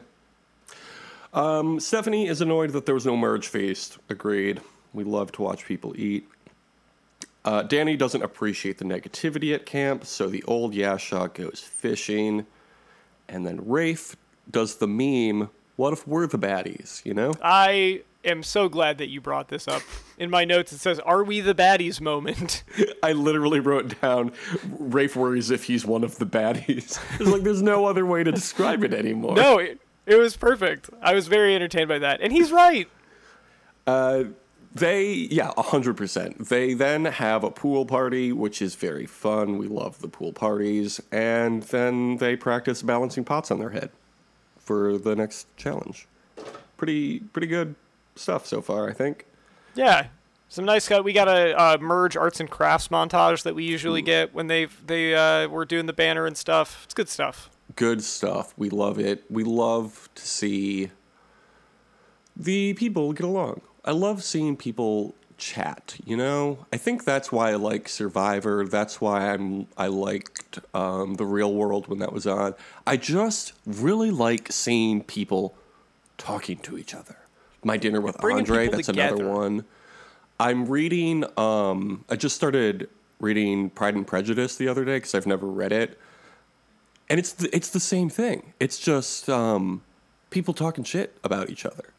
Um, 1.34 1.80
Stephanie 1.80 2.28
is 2.28 2.42
annoyed 2.42 2.72
that 2.72 2.86
there 2.86 2.96
was 2.96 3.06
no 3.06 3.16
merge 3.16 3.48
feast. 3.48 3.98
Agreed. 4.10 4.60
We 4.94 5.04
love 5.06 5.32
to 5.34 5.42
watch 5.42 5.66
people 5.66 5.94
eat. 5.98 6.28
Uh, 7.46 7.64
Danny 7.64 7.96
doesn't 7.96 8.22
appreciate 8.22 8.78
the 8.78 8.86
negativity 8.86 9.56
at 9.56 9.66
camp, 9.66 10.06
so 10.06 10.28
the 10.28 10.44
old 10.44 10.74
Yaxha 10.74 11.34
goes 11.34 11.62
fishing. 11.62 12.46
And 13.30 13.46
then 13.48 13.66
Rafe 13.66 14.18
does 14.52 14.76
the 14.78 14.88
meme, 14.88 15.50
what 15.78 15.94
if 15.94 16.06
we're 16.06 16.28
the 16.28 16.38
baddies, 16.40 17.06
you 17.06 17.14
know? 17.14 17.32
I 17.42 18.02
am 18.24 18.44
so 18.44 18.70
glad 18.70 18.98
that 18.98 19.10
you 19.10 19.22
brought 19.22 19.48
this 19.48 19.68
up. 19.68 19.82
In 20.18 20.30
my 20.30 20.46
notes 20.46 20.72
it 20.72 20.80
says, 20.80 21.00
"Are 21.00 21.24
we 21.24 21.42
the 21.42 21.56
baddies 21.56 22.02
moment?" 22.02 22.64
I 23.04 23.14
literally 23.14 23.60
wrote 23.60 24.00
down, 24.02 24.32
Rafe 24.78 25.16
worries 25.16 25.52
if 25.52 25.66
he's 25.66 25.86
one 25.86 26.04
of 26.04 26.18
the 26.18 26.26
baddies. 26.26 27.00
It's 27.20 27.30
like 27.30 27.44
there's 27.44 27.62
no 27.62 27.86
other 27.86 28.06
way 28.06 28.24
to 28.24 28.32
describe 28.32 28.84
it 28.84 28.94
anymore. 28.94 29.36
no, 29.36 29.58
it, 29.58 29.80
it 30.06 30.16
was 30.16 30.36
perfect. 30.36 30.90
I 31.02 31.14
was 31.14 31.28
very 31.28 31.56
entertained 31.56 31.88
by 31.88 32.00
that. 32.00 32.22
And 32.22 32.32
he's 32.34 32.52
right. 32.52 32.90
Uh, 33.86 34.26
they, 34.74 35.12
yeah, 35.12 35.52
100%. 35.58 36.48
They 36.48 36.74
then 36.74 37.06
have 37.06 37.44
a 37.44 37.52
pool 37.52 37.86
party, 37.86 38.32
which 38.32 38.62
is 38.62 38.76
very 38.76 39.06
fun. 39.06 39.58
We 39.58 39.68
love 39.68 40.00
the 40.00 40.08
pool 40.08 40.32
parties. 40.32 41.02
And 41.12 41.64
then 41.64 42.18
they 42.18 42.36
practice 42.36 42.82
balancing 42.82 43.24
pots 43.24 43.52
on 43.52 43.60
their 43.60 43.72
head 43.72 43.92
for 44.58 44.98
the 44.98 45.16
next 45.16 45.48
challenge. 45.58 46.08
Pretty, 46.78 47.20
pretty 47.20 47.48
good 47.48 47.76
stuff 48.20 48.46
so 48.46 48.62
far, 48.62 48.90
I 48.90 48.94
think. 48.94 49.26
Yeah. 49.76 50.08
Some 50.52 50.66
nice 50.66 50.88
cut. 50.88 51.04
We 51.04 51.14
got 51.14 51.28
a 51.28 51.60
uh, 51.60 51.78
merge 51.80 52.18
arts 52.18 52.40
and 52.40 52.50
crafts 52.50 52.88
montage 52.88 53.44
that 53.44 53.54
we 53.54 53.64
usually 53.64 54.02
get 54.02 54.34
when 54.34 54.48
they 54.48 54.66
they 54.86 55.14
uh, 55.14 55.48
were 55.48 55.64
doing 55.64 55.86
the 55.86 55.94
banner 55.94 56.26
and 56.26 56.36
stuff. 56.36 56.82
It's 56.86 56.96
good 56.96 57.08
stuff. 57.08 57.52
Good 57.76 58.04
stuff. 58.04 58.56
We 58.58 58.70
love 58.70 58.98
it. 58.98 59.24
We 59.30 59.44
love 59.44 60.10
to 60.16 60.28
see 60.28 60.90
the 62.36 62.74
people 62.74 63.14
get 63.14 63.26
along. 63.26 63.62
I 63.86 63.92
love 63.92 64.24
seeing 64.24 64.58
people 64.58 65.14
chat, 65.40 65.98
you 66.06 66.16
know? 66.16 66.66
I 66.72 66.78
think 66.78 67.06
that's 67.06 67.32
why 67.32 67.52
I 67.52 67.56
like 67.56 67.90
Survivor. 67.90 68.66
That's 68.66 69.02
why 69.02 69.32
I'm 69.32 69.68
I 69.78 69.88
liked 69.88 70.60
um, 70.74 71.16
the 71.16 71.26
real 71.26 71.54
world 71.54 71.88
when 71.88 72.00
that 72.00 72.14
was 72.14 72.28
on. 72.28 72.54
I 72.86 72.98
just 72.98 73.54
really 73.66 74.12
like 74.12 74.52
seeing 74.52 75.04
people 75.04 75.56
talking 76.18 76.58
to 76.60 76.78
each 76.78 76.94
other. 76.94 77.18
My 77.64 77.78
dinner 77.78 78.02
with 78.02 78.18
Bringing 78.20 78.44
Andre, 78.44 78.70
that's 78.70 78.90
another 78.90 79.28
one. 79.28 79.66
I'm 80.40 80.66
reading 80.68 81.26
um 81.38 82.06
I 82.10 82.16
just 82.16 82.36
started 82.36 82.90
reading 83.20 83.70
Pride 83.70 83.96
and 83.96 84.08
Prejudice 84.08 84.56
the 84.56 84.68
other 84.68 84.86
day 84.86 85.00
cuz 85.00 85.14
I've 85.14 85.28
never 85.28 85.48
read 85.48 85.72
it 85.72 86.00
and 87.10 87.20
it's 87.20 87.34
the, 87.34 87.54
it's 87.56 87.70
the 87.70 87.80
same 87.80 88.10
thing. 88.10 88.54
It's 88.60 88.78
just 88.78 89.30
um, 89.30 89.82
people 90.30 90.54
talking 90.54 90.84
shit 90.84 91.18
about 91.24 91.50
each 91.50 91.66
other, 91.66 91.94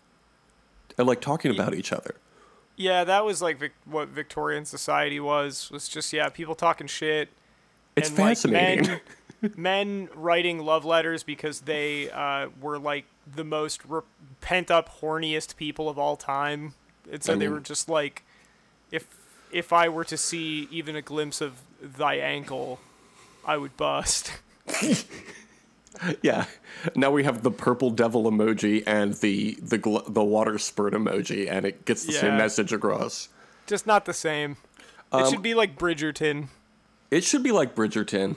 and 0.97 1.07
like 1.07 1.21
talking 1.21 1.51
about 1.51 1.75
each 1.75 1.93
other. 1.93 2.15
Yeah, 2.77 3.05
that 3.05 3.25
was 3.25 3.43
like 3.43 3.59
Vic- 3.59 3.73
what 3.85 4.09
Victorian 4.09 4.65
society 4.65 5.21
was. 5.21 5.71
Was 5.71 5.89
just 5.89 6.13
yeah, 6.13 6.29
people 6.29 6.55
talking 6.55 6.87
shit. 6.87 7.29
It's 7.97 8.09
and, 8.11 8.19
like, 8.19 8.29
fascinating. 8.29 8.87
men, 8.87 9.01
men 9.57 10.09
writing 10.15 10.59
love 10.59 10.85
letters 10.85 11.23
because 11.23 11.63
they 11.63 12.11
uh, 12.11 12.49
were 12.61 12.79
like 12.79 13.07
the 13.33 13.45
most 13.45 13.85
re- 13.87 14.01
pent 14.41 14.71
up, 14.71 15.01
horniest 15.01 15.57
people 15.57 15.89
of 15.89 15.99
all 15.99 16.17
time. 16.17 16.75
And 17.11 17.23
so 17.23 17.33
I 17.35 17.37
they 17.37 17.49
were 17.49 17.61
just 17.61 17.89
like, 17.89 18.23
if 18.91 19.07
if 19.53 19.73
I 19.73 19.89
were 19.89 20.05
to 20.05 20.17
see 20.17 20.69
even 20.71 20.95
a 20.97 21.03
glimpse 21.03 21.41
of 21.41 21.63
thy 21.81 22.17
ankle, 22.17 22.81
I 23.45 23.57
would 23.57 23.77
bust. 23.77 24.33
yeah. 26.23 26.47
Now 26.95 27.11
we 27.11 27.25
have 27.25 27.43
the 27.43 27.51
purple 27.51 27.91
devil 27.91 28.25
emoji 28.31 28.83
and 28.87 29.15
the 29.15 29.59
the 29.61 29.79
gl- 29.79 30.13
the 30.13 30.25
water 30.25 30.59
spurt 30.59 30.93
emoji, 30.93 31.51
and 31.51 31.67
it 31.67 31.85
gets 31.85 32.05
the 32.05 32.13
same 32.13 32.37
message 32.37 32.73
across. 32.73 33.29
just 33.67 33.87
not 33.87 34.05
the 34.05 34.15
same. 34.15 34.57
It 35.13 35.29
should 35.29 35.43
be 35.43 35.55
like 35.55 35.77
Bridgerton. 35.77 36.49
It 37.11 37.25
should 37.25 37.43
be 37.43 37.51
like 37.51 37.75
Bridgerton. 37.75 38.37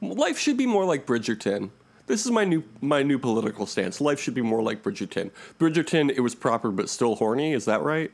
Life 0.00 0.38
should 0.38 0.56
be 0.56 0.66
more 0.66 0.84
like 0.84 1.06
Bridgerton. 1.06 1.70
This 2.06 2.24
is 2.24 2.30
my 2.30 2.44
new 2.44 2.62
my 2.80 3.02
new 3.02 3.18
political 3.18 3.66
stance. 3.66 4.00
Life 4.00 4.20
should 4.20 4.34
be 4.34 4.42
more 4.42 4.62
like 4.62 4.82
Bridgerton. 4.82 5.30
Bridgerton, 5.58 6.10
it 6.10 6.20
was 6.20 6.34
proper 6.34 6.70
but 6.70 6.88
still 6.88 7.16
horny. 7.16 7.52
Is 7.52 7.64
that 7.64 7.82
right? 7.82 8.10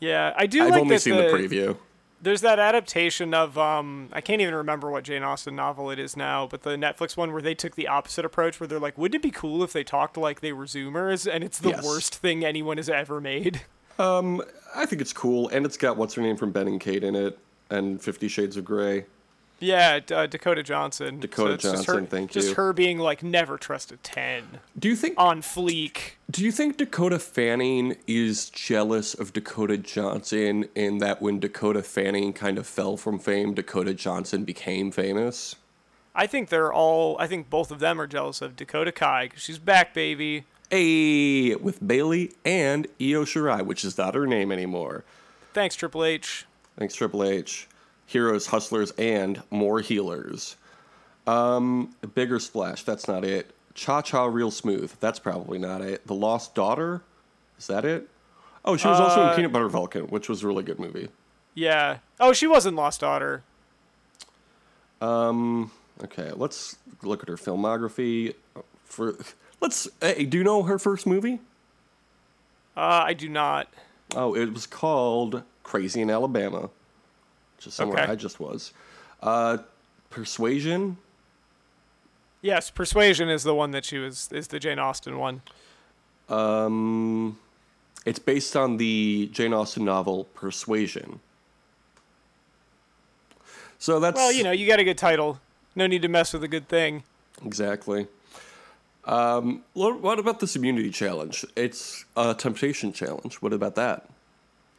Yeah, 0.00 0.32
I 0.36 0.46
do 0.46 0.62
I've 0.62 0.70
like 0.70 0.80
only 0.80 0.98
seen 0.98 1.16
the 1.16 1.24
preview. 1.24 1.76
There's 2.22 2.40
that 2.40 2.58
adaptation 2.58 3.34
of 3.34 3.58
um 3.58 4.08
I 4.12 4.22
can't 4.22 4.40
even 4.40 4.54
remember 4.54 4.90
what 4.90 5.04
Jane 5.04 5.22
Austen 5.22 5.54
novel 5.56 5.90
it 5.90 5.98
is 5.98 6.16
now, 6.16 6.46
but 6.46 6.62
the 6.62 6.70
Netflix 6.70 7.16
one 7.18 7.32
where 7.32 7.42
they 7.42 7.54
took 7.54 7.74
the 7.74 7.86
opposite 7.88 8.24
approach 8.24 8.58
where 8.60 8.66
they're 8.66 8.78
like, 8.78 8.96
wouldn't 8.96 9.16
it 9.16 9.22
be 9.22 9.30
cool 9.30 9.62
if 9.62 9.72
they 9.74 9.84
talked 9.84 10.16
like 10.16 10.40
they 10.40 10.52
were 10.52 10.64
Zoomers? 10.64 11.30
And 11.30 11.44
it's 11.44 11.58
the 11.58 11.70
Yes. 11.70 11.84
worst 11.84 12.14
thing 12.14 12.44
anyone 12.44 12.78
has 12.78 12.88
ever 12.88 13.20
made. 13.20 13.62
I 13.98 14.86
think 14.86 15.00
it's 15.02 15.12
cool, 15.12 15.48
and 15.48 15.66
it's 15.66 15.76
got 15.76 15.96
what's 15.96 16.14
her 16.14 16.22
name 16.22 16.36
from 16.36 16.50
Ben 16.50 16.66
and 16.66 16.80
Kate 16.80 17.04
in 17.04 17.14
it, 17.14 17.38
and 17.70 18.00
Fifty 18.02 18.28
Shades 18.28 18.56
of 18.56 18.64
Grey. 18.64 19.04
Yeah, 19.64 20.00
uh, 20.12 20.26
Dakota 20.26 20.62
Johnson. 20.62 21.20
Dakota 21.20 21.54
it's 21.54 21.62
just 21.62 21.86
her, 21.86 21.92
Johnson, 21.94 22.06
thank 22.06 22.30
Just 22.32 22.48
you. 22.50 22.54
her 22.56 22.72
being 22.72 22.98
like 22.98 23.22
never 23.22 23.56
trust 23.56 23.90
a 23.92 23.96
ten 23.96 24.60
Do 24.78 24.88
you 24.88 24.96
think? 24.96 25.14
on 25.16 25.40
fleek. 25.40 26.12
Do 26.30 26.44
you 26.44 26.52
think 26.52 26.76
Dakota 26.76 27.18
Fanning 27.18 27.96
is 28.06 28.50
jealous 28.50 29.14
of 29.14 29.32
Dakota 29.32 29.78
Johnson 29.78 30.68
in 30.74 30.98
that 30.98 31.22
when 31.22 31.40
Dakota 31.40 31.82
Fanning 31.82 32.32
kind 32.32 32.58
of 32.58 32.66
fell 32.66 32.96
from 32.96 33.18
fame, 33.18 33.54
Dakota 33.54 33.94
Johnson 33.94 34.44
became 34.44 34.90
famous? 34.90 35.56
I 36.14 36.26
think 36.26 36.48
they're 36.50 36.72
all. 36.72 37.16
I 37.18 37.26
think 37.26 37.48
both 37.48 37.70
of 37.70 37.78
them 37.80 38.00
are 38.00 38.06
jealous 38.06 38.42
of 38.42 38.56
Dakota 38.56 38.92
Kai 38.92 39.28
'cause 39.28 39.40
she's 39.40 39.58
back, 39.58 39.94
baby. 39.94 40.44
A 40.70 41.54
with 41.56 41.86
Bayley 41.86 42.32
and 42.44 42.86
Io 43.00 43.24
Shirai, 43.24 43.64
which 43.64 43.84
is 43.84 43.96
not 43.96 44.14
her 44.14 44.26
name 44.26 44.52
anymore. 44.52 45.04
Thanks, 45.52 45.74
Triple 45.74 46.04
H. 46.04 46.46
Thanks, 46.78 46.94
Triple 46.94 47.22
H. 47.24 47.66
Heroes, 48.06 48.46
hustlers, 48.46 48.90
and 48.92 49.42
more 49.50 49.80
healers. 49.80 50.56
Um, 51.26 51.94
bigger 52.14 52.38
splash. 52.38 52.84
That's 52.84 53.08
not 53.08 53.24
it. 53.24 53.50
Cha 53.74 54.02
Cha 54.02 54.24
Real 54.26 54.50
Smooth. 54.50 54.92
That's 55.00 55.18
probably 55.18 55.58
not 55.58 55.80
it. 55.80 56.06
The 56.06 56.14
Lost 56.14 56.54
Daughter. 56.54 57.02
Is 57.58 57.66
that 57.66 57.84
it? 57.84 58.08
Oh, 58.64 58.76
she 58.76 58.88
was 58.88 59.00
also 59.00 59.22
in 59.22 59.28
Uh, 59.28 59.36
Peanut 59.36 59.52
Butter 59.52 59.70
Falcon, 59.70 60.04
which 60.06 60.28
was 60.28 60.42
a 60.42 60.46
really 60.46 60.62
good 60.62 60.78
movie. 60.78 61.08
Yeah. 61.54 61.98
Oh, 62.20 62.32
she 62.32 62.46
was 62.46 62.66
in 62.66 62.76
Lost 62.76 63.00
Daughter. 63.00 63.42
Um. 65.00 65.70
Okay, 66.02 66.32
let's 66.34 66.76
look 67.02 67.22
at 67.22 67.28
her 67.28 67.36
filmography. 67.36 68.34
For 68.84 69.16
let's. 69.60 69.88
Hey, 70.00 70.24
do 70.24 70.38
you 70.38 70.44
know 70.44 70.62
her 70.64 70.78
first 70.78 71.06
movie? 71.06 71.40
Uh, 72.76 73.04
I 73.06 73.12
do 73.14 73.28
not. 73.28 73.68
Oh, 74.16 74.34
it 74.34 74.52
was 74.52 74.66
called 74.66 75.42
Crazy 75.62 76.00
in 76.00 76.10
Alabama, 76.10 76.70
which 77.56 77.66
is 77.66 77.74
somewhere 77.74 78.02
Okay. 78.02 78.12
I 78.12 78.14
just 78.16 78.40
was. 78.40 78.72
Uh, 79.22 79.58
Persuasion. 80.10 80.96
Yes, 82.40 82.70
Persuasion 82.70 83.28
is 83.28 83.42
the 83.42 83.54
one 83.54 83.70
that 83.72 83.84
she 83.84 83.98
was 83.98 84.28
is 84.32 84.48
the 84.48 84.58
Jane 84.60 84.78
Austen 84.78 85.18
one. 85.18 85.42
Um, 86.28 87.38
it's 88.04 88.18
based 88.18 88.54
on 88.56 88.76
the 88.76 89.28
Jane 89.32 89.52
Austen 89.54 89.84
novel 89.84 90.24
Persuasion. 90.34 91.20
So 93.78 93.98
that's 94.00 94.16
Well, 94.16 94.32
you 94.32 94.42
know, 94.44 94.50
you 94.52 94.66
got 94.66 94.78
a 94.78 94.84
good 94.84 94.98
title. 94.98 95.40
No 95.74 95.86
need 95.86 96.02
to 96.02 96.08
mess 96.08 96.32
with 96.32 96.44
a 96.44 96.48
good 96.48 96.68
thing. 96.68 97.02
exactly. 97.44 98.06
Um, 99.06 99.64
what 99.74 100.18
about 100.18 100.40
this 100.40 100.56
immunity 100.56 100.90
challenge? 100.90 101.44
It's 101.56 102.06
a 102.16 102.34
temptation 102.34 102.92
challenge. 102.92 103.42
What 103.42 103.52
about 103.52 103.74
that? 103.74 104.08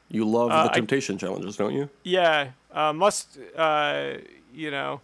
You 0.09 0.25
love 0.25 0.51
Uh, 0.51 0.65
the 0.65 0.71
I- 0.71 0.75
temptation 0.75 1.17
challenges, 1.17 1.57
don't 1.57 1.73
you? 1.73 1.89
Yeah, 2.03 2.51
uh, 2.71 2.93
must 2.93 3.37
uh, 3.55 4.13
you 4.53 4.71
know? 4.71 5.01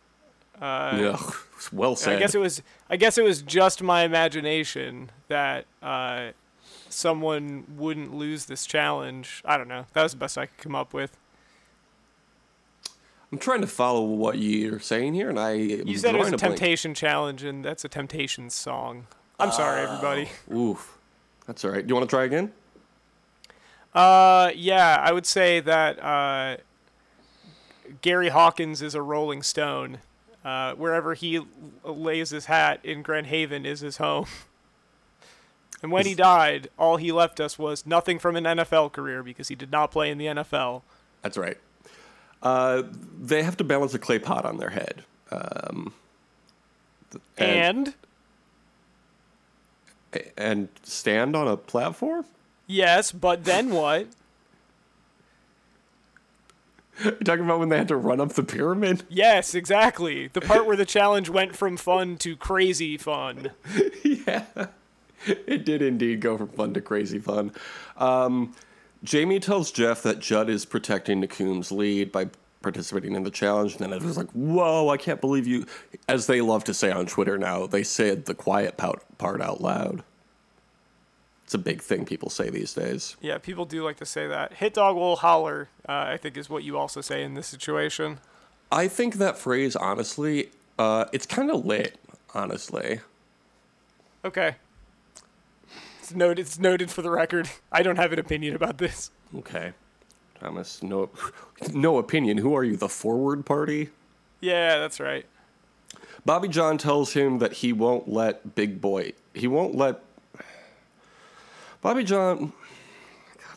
Uh, 0.61 0.97
yeah, 0.99 1.31
well 1.73 1.95
said. 1.95 2.17
I 2.17 2.19
guess 2.19 2.35
it 2.35 2.39
was. 2.39 2.61
I 2.89 2.95
guess 2.95 3.17
it 3.17 3.23
was 3.23 3.41
just 3.41 3.81
my 3.81 4.03
imagination 4.03 5.09
that 5.27 5.65
uh, 5.81 6.31
someone 6.89 7.65
wouldn't 7.77 8.13
lose 8.13 8.45
this 8.45 8.65
challenge. 8.65 9.41
I 9.43 9.57
don't 9.57 9.67
know. 9.67 9.85
That 9.93 10.03
was 10.03 10.11
the 10.11 10.19
best 10.19 10.37
I 10.37 10.45
could 10.45 10.57
come 10.57 10.75
up 10.75 10.93
with. 10.93 11.17
I'm 13.31 13.37
trying 13.37 13.61
to 13.61 13.67
follow 13.67 14.03
what 14.03 14.37
you're 14.39 14.79
saying 14.79 15.13
here, 15.13 15.29
and 15.29 15.39
I 15.39 15.53
You 15.53 15.97
said 15.97 16.15
it 16.15 16.19
was 16.19 16.33
a 16.33 16.37
temptation 16.37 16.93
challenge, 16.93 17.43
and 17.43 17.63
that's 17.63 17.85
a 17.85 17.89
temptation 17.89 18.49
song. 18.49 19.07
I'm 19.39 19.51
sorry, 19.51 19.81
everybody. 19.81 20.29
Oof, 20.53 20.97
that's 21.47 21.63
all 21.65 21.71
right. 21.71 21.85
Do 21.85 21.89
you 21.89 21.95
want 21.95 22.07
to 22.09 22.13
try 22.13 22.25
again? 22.25 22.51
Uh, 23.93 24.51
yeah, 24.55 25.01
I 25.03 25.11
would 25.11 25.25
say 25.25 25.59
that 25.59 25.99
uh, 26.03 26.57
Gary 28.01 28.29
Hawkins 28.29 28.81
is 28.81 28.95
a 28.95 29.01
Rolling 29.01 29.43
Stone. 29.43 29.99
Uh, 30.43 30.73
wherever 30.73 31.13
he 31.13 31.39
lays 31.83 32.31
his 32.31 32.45
hat 32.45 32.79
in 32.83 33.01
Grand 33.03 33.27
Haven 33.27 33.65
is 33.65 33.79
his 33.81 33.97
home. 33.97 34.25
And 35.83 35.91
when 35.91 36.05
he 36.05 36.13
died, 36.13 36.69
all 36.77 36.97
he 36.97 37.11
left 37.11 37.39
us 37.39 37.57
was 37.57 37.87
nothing 37.87 38.19
from 38.19 38.35
an 38.35 38.43
NFL 38.43 38.91
career 38.91 39.23
because 39.23 39.47
he 39.47 39.55
did 39.55 39.71
not 39.71 39.89
play 39.89 40.11
in 40.11 40.19
the 40.19 40.27
NFL. 40.27 40.83
That's 41.23 41.39
right. 41.39 41.57
Uh, 42.43 42.83
they 43.19 43.41
have 43.41 43.57
to 43.57 43.63
balance 43.63 43.91
a 43.95 43.97
clay 43.97 44.19
pot 44.19 44.45
on 44.45 44.57
their 44.57 44.69
head. 44.69 45.03
Um, 45.31 45.93
th- 47.09 47.23
And, 47.37 47.95
and 50.37 50.69
stand 50.83 51.35
on 51.35 51.47
a 51.47 51.57
platform. 51.57 52.25
Yes, 52.71 53.11
but 53.11 53.43
then 53.43 53.71
what? 53.71 54.07
You're 57.03 57.13
talking 57.13 57.45
about 57.45 57.59
when 57.59 57.69
they 57.69 57.77
had 57.77 57.87
to 57.87 57.95
run 57.95 58.19
up 58.19 58.33
the 58.33 58.43
pyramid? 58.43 59.03
Yes, 59.09 59.55
exactly. 59.55 60.27
The 60.27 60.41
part 60.41 60.65
where 60.65 60.75
the 60.75 60.85
challenge 60.85 61.29
went 61.29 61.55
from 61.55 61.77
fun 61.77 62.17
to 62.17 62.35
crazy 62.35 62.97
fun. 62.97 63.51
yeah, 64.03 64.45
it 65.25 65.65
did 65.65 65.81
indeed 65.81 66.19
go 66.19 66.37
from 66.37 66.49
fun 66.49 66.73
to 66.73 66.81
crazy 66.81 67.19
fun. 67.19 67.51
Um, 67.97 68.53
Jamie 69.03 69.39
tells 69.39 69.71
Jeff 69.71 70.03
that 70.03 70.19
Judd 70.19 70.49
is 70.49 70.65
protecting 70.65 71.21
Nakum's 71.21 71.71
lead 71.71 72.11
by 72.11 72.29
participating 72.61 73.15
in 73.15 73.23
the 73.23 73.31
challenge, 73.31 73.73
and 73.73 73.81
then 73.81 73.93
it 73.93 74.03
was 74.03 74.17
like, 74.17 74.29
"Whoa, 74.31 74.89
I 74.89 74.97
can't 74.97 75.19
believe 75.19 75.47
you!" 75.47 75.65
As 76.07 76.27
they 76.27 76.41
love 76.41 76.63
to 76.65 76.73
say 76.73 76.91
on 76.91 77.07
Twitter 77.07 77.37
now, 77.37 77.65
they 77.65 77.81
said 77.81 78.25
the 78.25 78.35
quiet 78.35 78.77
part 78.77 79.41
out 79.41 79.61
loud. 79.61 80.03
It's 81.51 81.55
a 81.55 81.57
big 81.57 81.81
thing 81.81 82.05
people 82.05 82.29
say 82.29 82.49
these 82.49 82.73
days. 82.73 83.17
Yeah, 83.19 83.37
people 83.37 83.65
do 83.65 83.83
like 83.83 83.97
to 83.97 84.05
say 84.05 84.25
that. 84.25 84.53
Hit 84.53 84.73
dog 84.73 84.95
will 84.95 85.17
holler, 85.17 85.67
uh, 85.85 85.91
I 86.07 86.15
think 86.15 86.37
is 86.37 86.49
what 86.49 86.63
you 86.63 86.77
also 86.77 87.01
say 87.01 87.23
in 87.23 87.33
this 87.33 87.45
situation. 87.45 88.19
I 88.71 88.87
think 88.87 89.15
that 89.15 89.37
phrase, 89.37 89.75
honestly, 89.75 90.51
uh, 90.79 91.07
it's 91.11 91.25
kind 91.25 91.51
of 91.51 91.65
lit. 91.65 91.97
Honestly, 92.33 93.01
Okay. 94.23 94.55
It's 95.99 96.13
noted, 96.15 96.39
it's 96.39 96.57
noted 96.57 96.89
for 96.89 97.01
the 97.01 97.11
record. 97.11 97.49
I 97.69 97.83
don't 97.83 97.97
have 97.97 98.13
an 98.13 98.19
opinion 98.19 98.55
about 98.55 98.77
this. 98.77 99.11
okay, 99.39 99.73
Thomas, 100.39 100.81
no, 100.81 101.09
no 101.73 101.97
opinion. 101.97 102.37
Who 102.37 102.55
are 102.55 102.63
you, 102.63 102.77
the 102.77 102.87
forward 102.87 103.45
party? 103.45 103.89
Yeah, 104.39 104.77
that's 104.79 105.01
right. 105.01 105.25
Bobby 106.25 106.47
John 106.47 106.77
tells 106.77 107.11
him 107.11 107.39
that 107.39 107.51
he 107.51 107.73
won't 107.73 108.07
let 108.07 108.55
Big 108.55 108.79
Boy. 108.79 109.11
He 109.33 109.47
won't 109.47 109.75
let. 109.75 110.01
Bobby 111.81 112.03
Jon. 112.03 112.53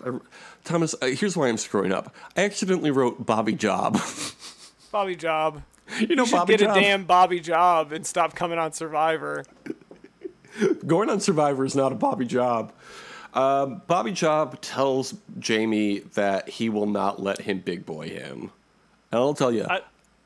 God, 0.02 0.16
I, 0.16 0.18
Thomas, 0.64 0.94
uh, 1.00 1.06
here's 1.06 1.36
why 1.36 1.48
I'm 1.48 1.56
screwing 1.56 1.92
up. 1.92 2.14
I 2.36 2.44
accidentally 2.44 2.90
wrote 2.90 3.24
Bobby 3.26 3.52
Job. 3.54 4.00
Bobby 4.92 5.16
Job. 5.16 5.62
you 6.00 6.14
know, 6.16 6.24
You 6.24 6.32
Bobby 6.32 6.52
get 6.56 6.60
Job. 6.60 6.76
a 6.76 6.80
damn 6.80 7.04
Bobby 7.04 7.40
Job 7.40 7.92
and 7.92 8.06
stop 8.06 8.34
coming 8.34 8.58
on 8.58 8.72
Survivor. 8.72 9.44
Going 10.86 11.10
on 11.10 11.20
Survivor 11.20 11.64
is 11.64 11.74
not 11.74 11.92
a 11.92 11.94
Bobby 11.96 12.24
Job. 12.26 12.72
Um, 13.34 13.82
Bobby 13.88 14.12
Job 14.12 14.60
tells 14.60 15.14
Jamie 15.38 15.98
that 16.14 16.48
he 16.48 16.68
will 16.68 16.86
not 16.86 17.20
let 17.20 17.40
him 17.40 17.58
big 17.58 17.84
boy 17.84 18.08
him. 18.08 18.52
And 19.10 19.20
I'll 19.20 19.34
tell 19.34 19.52
you, 19.52 19.64
I, 19.64 19.76
I 19.78 19.80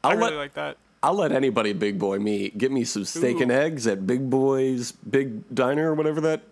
I'll 0.04 0.16
really 0.16 0.30
let 0.32 0.37
like 0.37 0.54
that. 0.54 0.76
I'll 1.02 1.14
let 1.14 1.32
anybody 1.32 1.72
big 1.72 1.98
boy 1.98 2.18
me. 2.18 2.50
Get 2.50 2.70
me 2.70 2.84
some 2.84 3.04
steak 3.04 3.40
and 3.40 3.50
eggs 3.50 3.87
at 3.87 4.06
Big 4.06 4.28
Boy's 4.28 4.92
Big 4.92 5.42
Diner 5.54 5.92
or 5.92 5.94
whatever 5.94 6.20
that 6.22 6.42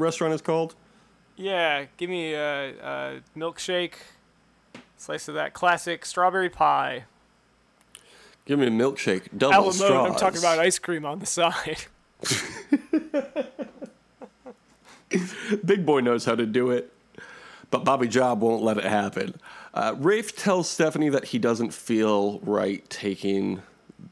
restaurant 0.00 0.34
is 0.34 0.40
called. 0.40 0.74
Yeah, 1.36 1.86
give 1.96 2.10
me 2.10 2.34
a, 2.34 2.70
a 2.70 3.20
milkshake, 3.36 3.94
slice 4.96 5.28
of 5.28 5.34
that 5.34 5.54
classic 5.54 6.04
strawberry 6.04 6.50
pie. 6.50 7.04
Give 8.44 8.58
me 8.58 8.66
a 8.66 8.70
milkshake, 8.70 9.28
double 9.36 9.54
Alamo, 9.54 9.70
straws. 9.70 10.10
I'm 10.10 10.18
talking 10.18 10.38
about 10.38 10.58
ice 10.58 10.78
cream 10.78 11.04
on 11.04 11.20
the 11.20 11.26
side. 11.26 11.84
Big 15.64 15.86
Boy 15.86 16.00
knows 16.00 16.24
how 16.24 16.34
to 16.34 16.46
do 16.46 16.70
it, 16.70 16.92
but 17.70 17.84
Bobby 17.84 18.08
Job 18.08 18.40
won't 18.40 18.62
let 18.62 18.78
it 18.78 18.84
happen. 18.84 19.34
Uh, 19.72 19.94
Rafe 19.98 20.36
tells 20.36 20.68
Stephanie 20.68 21.08
that 21.10 21.26
he 21.26 21.38
doesn't 21.38 21.72
feel 21.72 22.40
right 22.40 22.88
taking 22.90 23.62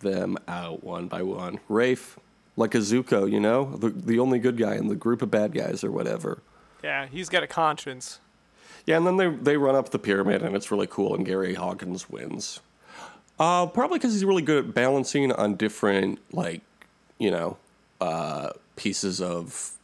them 0.00 0.38
out 0.46 0.84
one 0.84 1.08
by 1.08 1.22
one. 1.22 1.60
Rafe, 1.68 2.18
like 2.58 2.74
a 2.74 2.78
Zuko, 2.78 3.30
you 3.30 3.40
know, 3.40 3.76
the, 3.76 3.88
the 3.88 4.18
only 4.18 4.38
good 4.38 4.56
guy 4.58 4.74
in 4.74 4.88
the 4.88 4.96
group 4.96 5.22
of 5.22 5.30
bad 5.30 5.54
guys 5.54 5.84
or 5.84 5.90
whatever. 5.90 6.42
Yeah, 6.82 7.06
he's 7.06 7.28
got 7.28 7.42
a 7.42 7.46
conscience. 7.46 8.20
Yeah, 8.84 8.96
and 8.96 9.06
then 9.06 9.16
they 9.16 9.28
they 9.28 9.56
run 9.56 9.74
up 9.74 9.90
the 9.90 9.98
pyramid, 9.98 10.42
and 10.42 10.56
it's 10.56 10.70
really 10.70 10.86
cool, 10.86 11.14
and 11.14 11.24
Gary 11.24 11.54
Hawkins 11.54 12.10
wins. 12.10 12.60
Uh, 13.38 13.66
probably 13.66 13.98
because 13.98 14.12
he's 14.12 14.24
really 14.24 14.42
good 14.42 14.66
at 14.66 14.74
balancing 14.74 15.30
on 15.30 15.54
different, 15.54 16.18
like, 16.32 16.60
you 17.18 17.30
know, 17.30 17.56
uh, 18.00 18.50
pieces 18.74 19.20
of 19.20 19.76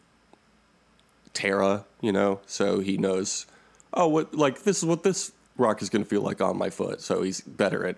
Terra, 1.34 1.84
you 2.00 2.10
know, 2.10 2.40
so 2.46 2.80
he 2.80 2.96
knows, 2.96 3.46
oh, 3.92 4.08
what, 4.08 4.34
like, 4.34 4.64
this 4.64 4.78
is 4.78 4.84
what 4.84 5.04
this 5.04 5.30
rock 5.56 5.82
is 5.82 5.88
going 5.88 6.02
to 6.02 6.08
feel 6.08 6.22
like 6.22 6.40
on 6.40 6.58
my 6.58 6.68
foot, 6.68 7.00
so 7.00 7.22
he's 7.22 7.42
better 7.42 7.86
at 7.86 7.96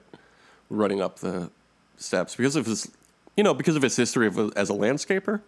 running 0.69 1.01
up 1.01 1.21
the 1.21 1.51
steps 1.97 2.37
because 2.37 2.57
of 2.57 2.67
his, 2.67 2.91
you 3.37 3.45
know, 3.45 3.55
because 3.55 3.77
of 3.77 3.83
his 3.83 3.97
history 3.97 4.27
of, 4.27 4.39
as 4.57 4.71
a 4.71 4.75
landscaper. 4.75 5.41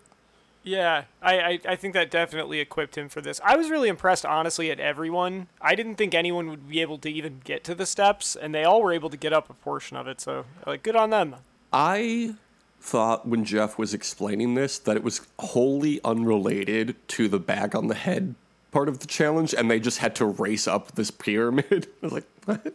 Yeah, 0.62 1.05
I, 1.22 1.38
I, 1.38 1.61
I 1.68 1.77
think 1.77 1.94
that 1.94 2.11
definitely 2.11 2.61
equipped 2.61 2.98
him 2.98 3.09
for 3.09 3.20
this. 3.20 3.40
I 3.42 3.57
was 3.57 3.70
really 3.70 3.88
impressed, 3.88 4.27
honestly, 4.27 4.70
at 4.70 4.81
everyone. 4.81 5.46
I 5.61 5.74
didn't 5.74 5.94
think 5.94 6.14
anyone 6.14 6.51
would 6.51 6.68
be 6.68 6.83
able 6.83 6.98
to 6.98 7.09
even 7.09 7.40
get 7.44 7.64
to 7.64 7.74
the 7.74 7.87
steps, 7.87 8.37
and 8.37 8.55
they 8.55 8.64
all 8.64 8.83
were 8.83 8.92
able 8.92 9.09
to 9.09 9.16
get 9.16 9.33
up 9.33 9.48
a 9.48 9.55
portion 9.55 9.96
of 9.96 10.07
it. 10.07 10.20
So, 10.20 10.44
like, 10.66 10.83
good 10.83 10.96
on 10.96 11.11
them. 11.11 11.37
I 11.72 12.35
thought 12.81 13.27
when 13.27 13.44
Jeff 13.44 13.79
was 13.79 13.94
explaining 13.94 14.55
this 14.55 14.79
that 14.79 14.96
it 14.96 15.03
was 15.03 15.22
wholly 15.38 16.01
unrelated 16.05 16.96
to 17.09 17.29
the 17.29 17.38
bag 17.38 17.74
on 17.74 17.88
the 17.88 17.94
head 17.94 18.35
part 18.70 18.88
of 18.88 18.98
the 18.98 19.07
challenge, 19.07 19.55
and 19.55 19.70
they 19.70 19.81
just 19.81 19.98
had 19.98 20.14
to 20.16 20.27
race 20.27 20.66
up 20.66 20.92
this 20.92 21.11
pyramid. 21.11 21.88
I 22.03 22.07
was 22.07 22.12
like, 22.12 22.27
what? 22.44 22.74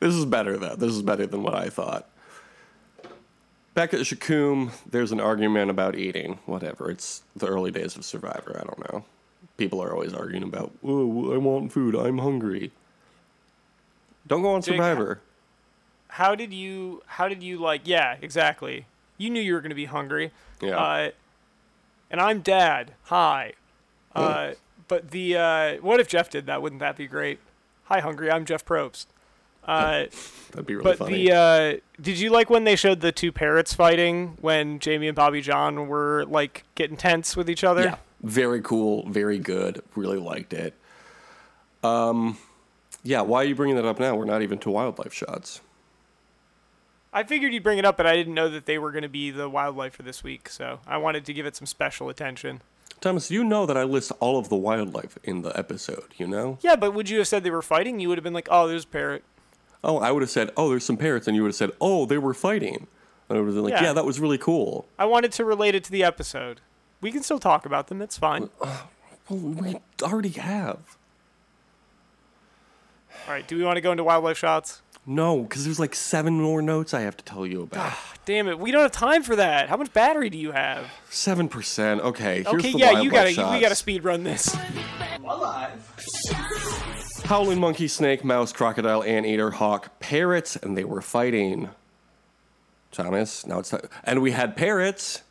This 0.00 0.14
is 0.14 0.24
better, 0.24 0.56
though. 0.56 0.76
This 0.76 0.92
is 0.92 1.02
better 1.02 1.26
than 1.26 1.42
what 1.42 1.54
I 1.54 1.68
thought. 1.68 2.08
Back 3.76 3.92
at 3.92 4.00
Xhakum, 4.00 4.72
there's 4.90 5.12
an 5.12 5.20
argument 5.20 5.70
about 5.70 5.96
eating. 5.96 6.38
Whatever. 6.46 6.90
It's 6.90 7.22
the 7.36 7.46
early 7.46 7.70
days 7.70 7.94
of 7.94 8.06
Survivor. 8.06 8.58
I 8.58 8.64
don't 8.64 8.90
know. 8.90 9.04
People 9.58 9.82
are 9.82 9.92
always 9.92 10.14
arguing 10.14 10.42
about, 10.42 10.72
oh, 10.82 11.34
I 11.34 11.36
want 11.36 11.72
food. 11.72 11.94
I'm 11.94 12.16
hungry. 12.16 12.72
Don't 14.26 14.40
go 14.40 14.54
on 14.54 14.62
Jake, 14.62 14.76
Survivor. 14.76 15.20
How 16.08 16.34
did 16.34 16.54
you? 16.54 17.02
How 17.04 17.28
did 17.28 17.42
you 17.42 17.58
like? 17.58 17.82
Yeah, 17.84 18.16
exactly. 18.22 18.86
You 19.18 19.28
knew 19.28 19.42
you 19.42 19.52
were 19.52 19.60
going 19.60 19.68
to 19.68 19.76
be 19.76 19.84
hungry. 19.84 20.32
Yeah. 20.62 20.78
Uh, 20.78 21.10
and 22.10 22.18
I'm 22.18 22.40
Dad. 22.40 22.92
Hi. 23.04 23.52
Uh, 24.14 24.52
but 24.88 25.10
the 25.10 25.36
uh, 25.36 25.74
what 25.82 26.00
if 26.00 26.08
Jeff 26.08 26.30
did 26.30 26.46
that? 26.46 26.62
Wouldn't 26.62 26.80
that 26.80 26.96
be 26.96 27.06
great? 27.06 27.40
Hi, 27.84 28.00
hungry. 28.00 28.30
I'm 28.30 28.46
Jeff 28.46 28.64
Probst. 28.64 29.04
Uh, 29.66 30.06
That'd 30.52 30.66
be 30.66 30.76
really 30.76 30.84
but 30.84 30.98
funny. 30.98 31.26
the 31.26 31.32
uh, 31.34 32.00
did 32.00 32.18
you 32.18 32.30
like 32.30 32.48
when 32.48 32.64
they 32.64 32.76
showed 32.76 33.00
the 33.00 33.12
two 33.12 33.32
parrots 33.32 33.74
fighting 33.74 34.38
when 34.40 34.78
Jamie 34.78 35.08
and 35.08 35.16
Bobby 35.16 35.40
Jon 35.40 35.88
were 35.88 36.24
like 36.26 36.62
getting 36.76 36.96
tense 36.96 37.36
with 37.36 37.50
each 37.50 37.64
other? 37.64 37.82
yeah, 37.82 37.96
very 38.22 38.62
cool, 38.62 39.08
very 39.08 39.38
good. 39.38 39.82
Really 39.96 40.18
liked 40.18 40.52
it. 40.52 40.74
Um, 41.82 42.38
yeah. 43.02 43.22
Why 43.22 43.42
are 43.42 43.44
you 43.44 43.54
bringing 43.54 43.76
that 43.76 43.84
up 43.84 43.98
now? 43.98 44.14
We're 44.14 44.24
not 44.24 44.42
even 44.42 44.58
to 44.58 44.70
wildlife 44.70 45.12
shots. 45.12 45.60
I 47.12 47.24
figured 47.24 47.52
you'd 47.54 47.62
bring 47.62 47.78
it 47.78 47.84
up, 47.84 47.96
but 47.96 48.06
I 48.06 48.14
didn't 48.14 48.34
know 48.34 48.48
that 48.50 48.66
they 48.66 48.78
were 48.78 48.92
going 48.92 49.02
to 49.02 49.08
be 49.08 49.30
the 49.30 49.48
wildlife 49.48 49.94
for 49.94 50.02
this 50.02 50.22
week, 50.22 50.48
so 50.50 50.80
I 50.86 50.98
wanted 50.98 51.24
to 51.24 51.32
give 51.32 51.46
it 51.46 51.56
some 51.56 51.66
special 51.66 52.08
attention. 52.10 52.60
Thomas, 53.00 53.30
you 53.30 53.42
know 53.42 53.64
that 53.66 53.76
I 53.76 53.84
list 53.84 54.12
all 54.20 54.38
of 54.38 54.48
the 54.48 54.56
wildlife 54.56 55.18
in 55.24 55.42
the 55.42 55.56
episode. 55.58 56.08
You 56.18 56.26
know. 56.26 56.58
Yeah, 56.60 56.76
but 56.76 56.92
would 56.92 57.08
you 57.08 57.18
have 57.18 57.28
said 57.28 57.42
they 57.42 57.50
were 57.50 57.62
fighting? 57.62 58.00
You 58.00 58.08
would 58.10 58.18
have 58.18 58.24
been 58.24 58.32
like, 58.34 58.48
"Oh, 58.50 58.68
there's 58.68 58.84
a 58.84 58.88
parrot." 58.88 59.24
Oh, 59.84 59.98
I 59.98 60.10
would 60.10 60.22
have 60.22 60.30
said, 60.30 60.50
"Oh, 60.56 60.68
there's 60.70 60.84
some 60.84 60.96
parrots," 60.96 61.26
and 61.26 61.36
you 61.36 61.42
would 61.42 61.48
have 61.48 61.56
said, 61.56 61.70
"Oh, 61.80 62.06
they 62.06 62.18
were 62.18 62.34
fighting." 62.34 62.86
And 63.28 63.38
I 63.38 63.40
would 63.40 63.46
have 63.46 63.54
been 63.54 63.64
like, 63.64 63.72
Yeah. 63.72 63.84
"Yeah, 63.84 63.92
that 63.92 64.04
was 64.04 64.18
really 64.20 64.38
cool." 64.38 64.86
I 64.98 65.04
wanted 65.04 65.32
to 65.32 65.44
relate 65.44 65.74
it 65.74 65.84
to 65.84 65.90
the 65.92 66.02
episode. 66.04 66.60
We 67.00 67.12
can 67.12 67.22
still 67.22 67.38
talk 67.38 67.66
about 67.66 67.88
them. 67.88 68.00
It's 68.02 68.16
fine. 68.18 68.50
Uh, 68.60 68.78
well, 69.28 69.38
we 69.38 69.76
already 70.02 70.30
have. 70.30 70.78
All 73.26 73.32
right. 73.34 73.46
Do 73.46 73.56
we 73.56 73.64
want 73.64 73.76
to 73.76 73.80
go 73.80 73.90
into 73.92 74.04
wildlife 74.04 74.38
shots? 74.38 74.82
No, 75.08 75.42
because 75.42 75.64
there's 75.64 75.78
like 75.78 75.94
seven 75.94 76.40
more 76.40 76.60
notes 76.60 76.92
I 76.92 77.02
have 77.02 77.16
to 77.16 77.24
tell 77.24 77.46
you 77.46 77.62
about. 77.62 77.92
Ah, 77.92 78.14
damn 78.24 78.48
it, 78.48 78.58
we 78.58 78.72
don't 78.72 78.82
have 78.82 78.90
time 78.90 79.22
for 79.22 79.36
that. 79.36 79.68
How 79.68 79.76
much 79.76 79.92
battery 79.92 80.30
do 80.30 80.36
you 80.38 80.50
have? 80.50 80.90
Seven 81.10 81.48
percent. 81.48 82.00
Okay, 82.00 82.42
here's 82.42 82.48
okay, 82.48 82.72
the 82.72 82.78
yeah, 82.78 83.00
you 83.00 83.10
gotta, 83.10 83.30
shots. 83.30 83.54
we 83.54 83.60
gotta 83.60 83.76
speed 83.76 84.02
run 84.02 84.24
this. 84.24 84.56
Howling 87.26 87.58
monkey, 87.58 87.88
snake, 87.88 88.24
mouse, 88.24 88.52
crocodile, 88.52 89.02
anteater, 89.02 89.50
hawk, 89.50 89.98
parrots, 89.98 90.54
and 90.54 90.76
they 90.76 90.84
were 90.84 91.00
fighting. 91.02 91.70
Thomas, 92.92 93.44
now 93.44 93.58
it's 93.58 93.70
time. 93.70 93.88
And 94.04 94.22
we 94.22 94.30
had 94.30 94.56
parrots, 94.56 95.22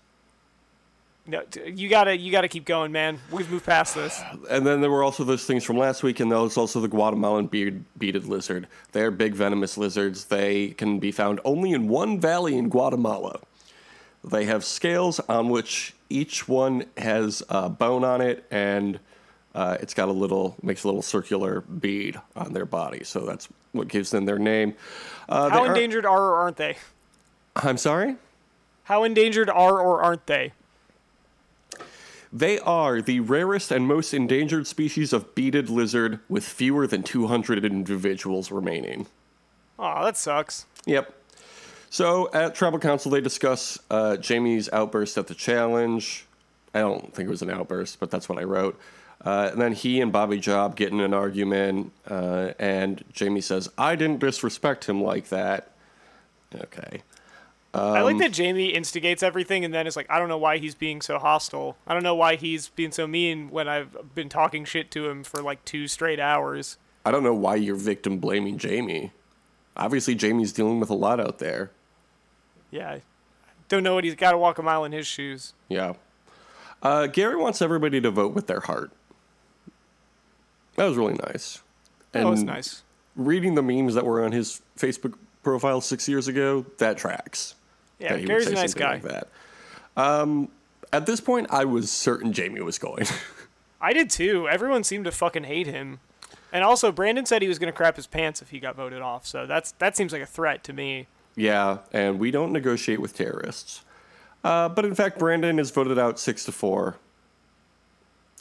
No, 1.26 1.42
you 1.66 1.88
gotta, 1.88 2.18
you 2.18 2.34
gotta 2.34 2.50
keep 2.50 2.66
going, 2.66 2.92
man. 2.92 3.20
We've 3.32 3.50
moved 3.50 3.66
past 3.66 3.96
this. 3.96 4.22
and 4.50 4.68
then 4.68 4.82
there 4.82 4.92
were 4.92 5.04
also 5.04 5.24
those 5.24 5.46
things 5.46 5.64
from 5.64 5.78
last 5.78 6.04
week, 6.04 6.20
and 6.20 6.30
there 6.30 6.40
was 6.40 6.58
also 6.58 6.82
the 6.82 6.90
Guatemalan 6.90 7.48
beard, 7.48 7.86
beaded 7.98 8.26
lizard. 8.26 8.68
They're 8.92 9.10
big 9.10 9.34
venomous 9.34 9.78
lizards. 9.78 10.26
They 10.26 10.72
can 10.72 11.00
be 11.00 11.14
found 11.14 11.40
only 11.46 11.72
in 11.72 11.88
one 11.88 12.20
valley 12.20 12.58
in 12.58 12.68
Guatemala. 12.68 13.40
They 14.22 14.44
have 14.46 14.66
scales 14.66 15.22
on 15.22 15.48
which 15.48 15.94
each 16.10 16.46
one 16.46 16.88
has 16.98 17.42
a 17.48 17.70
bone 17.70 18.04
on 18.04 18.20
it, 18.20 18.46
and 18.52 19.00
uh, 19.56 19.78
it's 19.80 19.94
got 19.94 20.10
a 20.10 20.12
little 20.12 20.56
makes 20.62 20.84
a 20.84 20.88
little 20.88 21.02
circular 21.02 21.62
bead 21.62 22.20
on 22.36 22.52
their 22.52 22.66
body. 22.66 23.04
So 23.06 23.22
that's 23.22 23.48
what 23.72 23.88
gives 23.88 24.12
them 24.12 24.26
their 24.26 24.38
name. 24.38 24.76
Uh, 25.30 25.50
How 25.50 25.64
endangered 25.64 26.06
are 26.06 26.22
or 26.22 26.36
aren't 26.36 26.58
they? 26.58 26.78
I'm 27.56 27.78
sorry. 27.78 28.18
How 28.84 29.04
endangered 29.06 29.50
are 29.50 29.80
or 29.80 30.04
aren't 30.04 30.28
they? 30.28 30.52
They 32.34 32.60
are 32.60 33.02
the 33.02 33.22
rarest 33.22 33.72
and 33.72 33.88
most 33.88 34.14
endangered 34.14 34.68
species 34.68 35.14
of 35.14 35.34
beaded 35.36 35.70
lizard, 35.70 36.20
with 36.28 36.44
fewer 36.44 36.86
than 36.86 37.02
200 37.02 37.64
individuals 37.64 38.52
remaining. 38.52 39.08
Oh, 39.80 40.04
that 40.04 40.18
sucks. 40.18 40.66
Yep. 40.86 41.14
So 41.90 42.30
at 42.34 42.54
Tribal 42.54 42.80
Council, 42.80 43.10
they 43.10 43.22
discuss 43.22 43.80
uh, 43.90 44.18
Jamie's 44.18 44.70
outburst 44.74 45.18
at 45.18 45.28
the 45.28 45.34
challenge. 45.34 46.26
I 46.74 46.80
don't 46.80 47.14
think 47.14 47.28
it 47.28 47.30
was 47.30 47.42
an 47.42 47.50
outburst, 47.50 48.02
but 48.02 48.12
that's 48.12 48.28
what 48.28 48.38
I 48.38 48.44
wrote. 48.44 48.78
Uh, 49.26 49.50
and 49.52 49.60
then 49.60 49.74
he 49.74 50.00
and 50.02 50.12
Bobby 50.12 50.38
Job 50.38 50.76
get 50.76 50.92
in 50.92 51.00
an 51.00 51.14
argument, 51.14 51.92
uh, 52.08 52.52
and 52.60 53.04
Jamie 53.12 53.42
says, 53.42 53.68
I 53.78 53.96
didn't 53.96 54.20
disrespect 54.20 54.86
him 54.86 55.02
like 55.02 55.30
that. 55.30 55.72
Okay. 56.54 57.02
I 57.74 57.98
Um, 58.00 58.04
like 58.06 58.18
that 58.20 58.32
Jamie 58.32 58.68
instigates 58.68 59.22
everything 59.24 59.66
and 59.66 59.74
then 59.74 59.88
is 59.88 59.96
like, 59.98 60.10
I 60.10 60.20
don't 60.20 60.30
know 60.30 60.38
why 60.38 60.60
he's 60.60 60.76
being 60.76 61.02
so 61.02 61.18
hostile. 61.20 61.76
I 61.86 61.94
don't 61.94 62.04
know 62.04 62.16
why 62.16 62.36
he's 62.36 62.70
being 62.70 62.92
so 62.92 63.06
mean 63.08 63.50
when 63.50 63.68
I've 63.68 64.14
been 64.16 64.30
talking 64.30 64.64
shit 64.64 64.92
to 64.92 65.10
him 65.10 65.24
for 65.26 65.42
like 65.42 65.66
two 65.66 65.88
straight 65.88 66.20
hours. 66.20 66.78
I 67.04 67.12
don't 67.12 67.24
know 67.24 67.34
why 67.34 67.56
you're 67.56 67.76
victim 67.76 68.20
blaming 68.20 68.58
Jamie. 68.58 69.12
Obviously, 69.76 70.16
Jamie's 70.16 70.54
dealing 70.54 70.80
with 70.80 70.90
a 70.90 70.96
lot 70.96 71.20
out 71.20 71.40
there. 71.40 71.72
Yeah. 72.72 73.00
Don't 73.68 73.84
know 73.84 73.96
what 73.96 74.04
he's 74.06 74.16
got 74.16 74.32
to 74.32 74.38
walk 74.38 74.58
a 74.58 74.64
mile 74.64 74.86
in 74.86 74.92
his 74.94 75.06
shoes. 75.08 75.54
Yeah. 75.68 75.94
Uh, 76.82 77.08
Gary 77.08 77.36
wants 77.36 77.62
everybody 77.62 78.00
to 78.00 78.12
vote 78.12 78.34
with 78.34 78.48
their 78.48 78.62
heart. 78.62 78.92
That 80.76 80.86
was 80.86 80.98
really 80.98 81.16
nice. 81.16 81.62
That 82.12 82.26
was 82.26 82.44
nice. 82.44 82.84
Reading 83.16 83.56
the 83.56 83.62
memes 83.62 83.96
that 83.96 84.06
were 84.06 84.24
on 84.24 84.32
his 84.32 84.62
Facebook 84.78 85.16
profile 85.44 85.82
six 85.82 86.08
years 86.08 86.28
ago, 86.28 86.66
that 86.78 86.98
tracks. 86.98 87.56
Yeah, 88.00 88.16
that 88.16 88.26
Gary's 88.26 88.48
a 88.48 88.54
nice 88.54 88.74
guy. 88.74 88.94
Like 88.94 89.04
that. 89.04 89.28
Um, 89.98 90.50
at 90.92 91.06
this 91.06 91.20
point, 91.22 91.48
I 91.50 91.66
was 91.66 91.92
certain 91.92 92.34
Jamie 92.34 92.62
was 92.62 92.78
going. 92.78 93.06
I 93.82 93.94
did 93.94 94.10
too. 94.10 94.48
Everyone 94.50 94.84
seemed 94.84 95.06
to 95.06 95.12
fucking 95.12 95.44
hate 95.44 95.68
him. 95.68 96.00
And 96.52 96.64
also, 96.64 96.92
Brandon 96.92 97.26
said 97.26 97.42
he 97.42 97.48
was 97.48 97.60
going 97.60 97.72
to 97.72 97.76
crap 97.76 97.98
his 97.98 98.08
pants 98.08 98.42
if 98.42 98.50
he 98.50 98.60
got 98.60 98.76
voted 98.76 99.02
off. 99.02 99.26
So 99.28 99.46
that's 99.46 99.72
that 99.74 99.96
seems 99.98 100.14
like 100.14 100.22
a 100.22 100.26
threat 100.26 100.64
to 100.66 100.74
me. 100.74 101.08
yeah, 101.36 101.80
and 101.92 102.18
we 102.20 102.32
don't 102.32 102.52
negotiate 102.54 103.00
with 103.02 103.16
terrorists. 103.16 103.84
Uh, 104.44 104.70
but 104.70 104.86
in 104.86 104.96
fact, 104.96 105.20
Brandon 105.20 105.60
is 105.60 105.72
voted 105.72 105.98
out 106.00 106.20
six 106.20 106.46
to 106.46 106.52
four. 106.52 106.98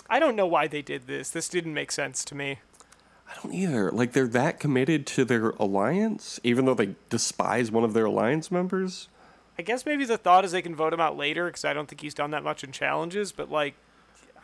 I 0.09 0.19
don't 0.19 0.37
know 0.37 0.47
why 0.47 0.67
they 0.67 0.83
did 0.83 1.07
this. 1.07 1.31
This 1.31 1.49
didn't 1.49 1.75
make 1.75 1.91
sense 1.91 2.25
to 2.27 2.35
me. 2.35 2.59
I 3.29 3.35
don't 3.43 3.55
either. 3.55 3.91
Like 3.91 4.13
they're 4.13 4.29
that 4.29 4.61
committed 4.61 5.07
to 5.09 5.25
their 5.25 5.51
alliance, 5.51 6.39
even 6.45 6.67
though 6.67 6.75
they 6.75 6.95
despise 7.09 7.71
one 7.71 7.85
of 7.85 7.95
their 7.95 8.05
alliance 8.05 8.51
members. 8.51 9.09
I 9.59 9.63
guess 9.63 9.87
maybe 9.87 10.05
the 10.05 10.19
thought 10.19 10.45
is 10.45 10.53
they 10.53 10.63
can 10.63 10.75
vote 10.75 10.93
him 10.93 11.01
out 11.01 11.17
later 11.17 11.47
because 11.47 11.65
I 11.65 11.73
don't 11.73 11.89
think 11.89 12.01
he's 12.01 12.15
done 12.15 12.33
that 12.33 12.43
much 12.43 12.65
in 12.65 12.73
challenges. 12.73 13.33
But 13.33 13.51
like, 13.51 13.75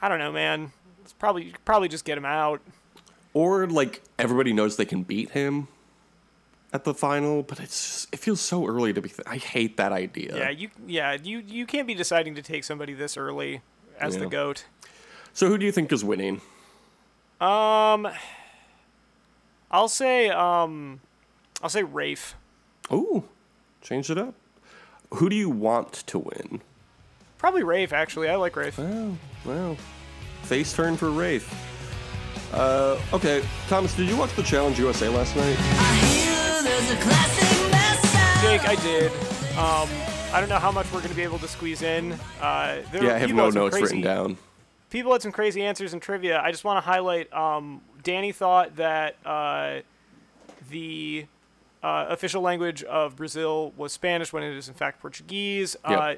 I 0.00 0.08
don't 0.08 0.18
know, 0.18 0.32
man. 0.32 0.72
It's 1.02 1.12
probably 1.12 1.44
you 1.44 1.52
could 1.52 1.64
probably 1.64 1.88
just 1.88 2.04
get 2.04 2.16
him 2.16 2.24
out. 2.24 2.60
Or 3.34 3.66
like 3.66 4.02
everybody 4.18 4.52
knows 4.52 4.76
they 4.76 4.84
can 4.84 5.02
beat 5.02 5.30
him 5.30 5.68
at 6.72 6.84
the 6.84 6.94
final, 6.94 7.42
but 7.42 7.60
it's 7.60 8.06
it 8.12 8.18
feels 8.18 8.40
so 8.40 8.66
early 8.66 8.92
to 8.92 9.00
be. 9.00 9.08
Th- 9.08 9.26
I 9.26 9.36
hate 9.36 9.76
that 9.76 9.92
idea. 9.92 10.36
Yeah, 10.36 10.50
you 10.50 10.70
yeah 10.86 11.16
you 11.22 11.38
you 11.38 11.66
can't 11.66 11.86
be 11.86 11.94
deciding 11.94 12.34
to 12.36 12.42
take 12.42 12.64
somebody 12.64 12.94
this 12.94 13.16
early 13.16 13.62
as 13.98 14.16
the 14.16 14.26
goat. 14.26 14.64
So 15.32 15.48
who 15.48 15.58
do 15.58 15.64
you 15.66 15.72
think 15.72 15.92
is 15.92 16.04
winning? 16.04 16.40
Um, 17.40 18.08
I'll 19.70 19.88
say 19.88 20.28
um, 20.28 21.00
I'll 21.62 21.70
say 21.70 21.82
Rafe. 21.82 22.34
Ooh, 22.92 23.24
change 23.80 24.10
it 24.10 24.18
up. 24.18 24.34
Who 25.14 25.28
do 25.28 25.36
you 25.36 25.48
want 25.50 25.92
to 26.08 26.18
win? 26.18 26.60
Probably 27.38 27.62
Rafe 27.62 27.92
actually. 27.92 28.28
I 28.28 28.36
like 28.36 28.56
Rafe. 28.56 28.76
Well, 28.78 29.16
well, 29.44 29.76
face 30.42 30.72
turn 30.72 30.96
for 30.96 31.10
Rafe. 31.10 31.48
Uh, 32.52 33.00
okay, 33.12 33.42
Thomas, 33.68 33.94
did 33.94 34.08
you 34.08 34.16
watch 34.16 34.34
the 34.34 34.42
Challenge 34.42 34.78
USA 34.78 35.08
last 35.08 35.36
night? 35.36 35.56
Jake, 38.42 38.66
I 38.68 38.74
did. 38.82 39.12
Um, 39.56 39.88
I 40.34 40.40
don't 40.40 40.48
know 40.48 40.58
how 40.58 40.72
much 40.72 40.86
we're 40.92 40.98
going 41.00 41.10
to 41.10 41.16
be 41.16 41.22
able 41.22 41.38
to 41.38 41.46
squeeze 41.48 41.82
in. 41.82 42.12
Uh, 42.40 42.82
there 42.90 43.02
Yeah, 43.02 43.08
were 43.10 43.14
I 43.14 43.18
have 43.18 43.34
no 43.34 43.50
notes 43.50 43.76
crazy, 43.76 43.82
written 43.96 44.00
down. 44.00 44.36
People 44.90 45.12
had 45.12 45.22
some 45.22 45.32
crazy 45.32 45.62
answers 45.62 45.94
in 45.94 46.00
trivia. 46.00 46.40
I 46.40 46.50
just 46.50 46.64
want 46.64 46.76
to 46.76 46.80
highlight. 46.80 47.32
Um, 47.32 47.80
Danny 48.02 48.32
thought 48.32 48.76
that 48.76 49.16
uh, 49.24 49.80
the 50.70 51.26
uh, 51.82 52.06
official 52.08 52.42
language 52.42 52.82
of 52.84 53.16
Brazil 53.16 53.72
was 53.76 53.92
Spanish 53.92 54.32
when 54.32 54.42
it 54.42 54.56
is 54.56 54.68
in 54.68 54.74
fact 54.74 55.00
Portuguese. 55.00 55.76
Uh, 55.84 56.14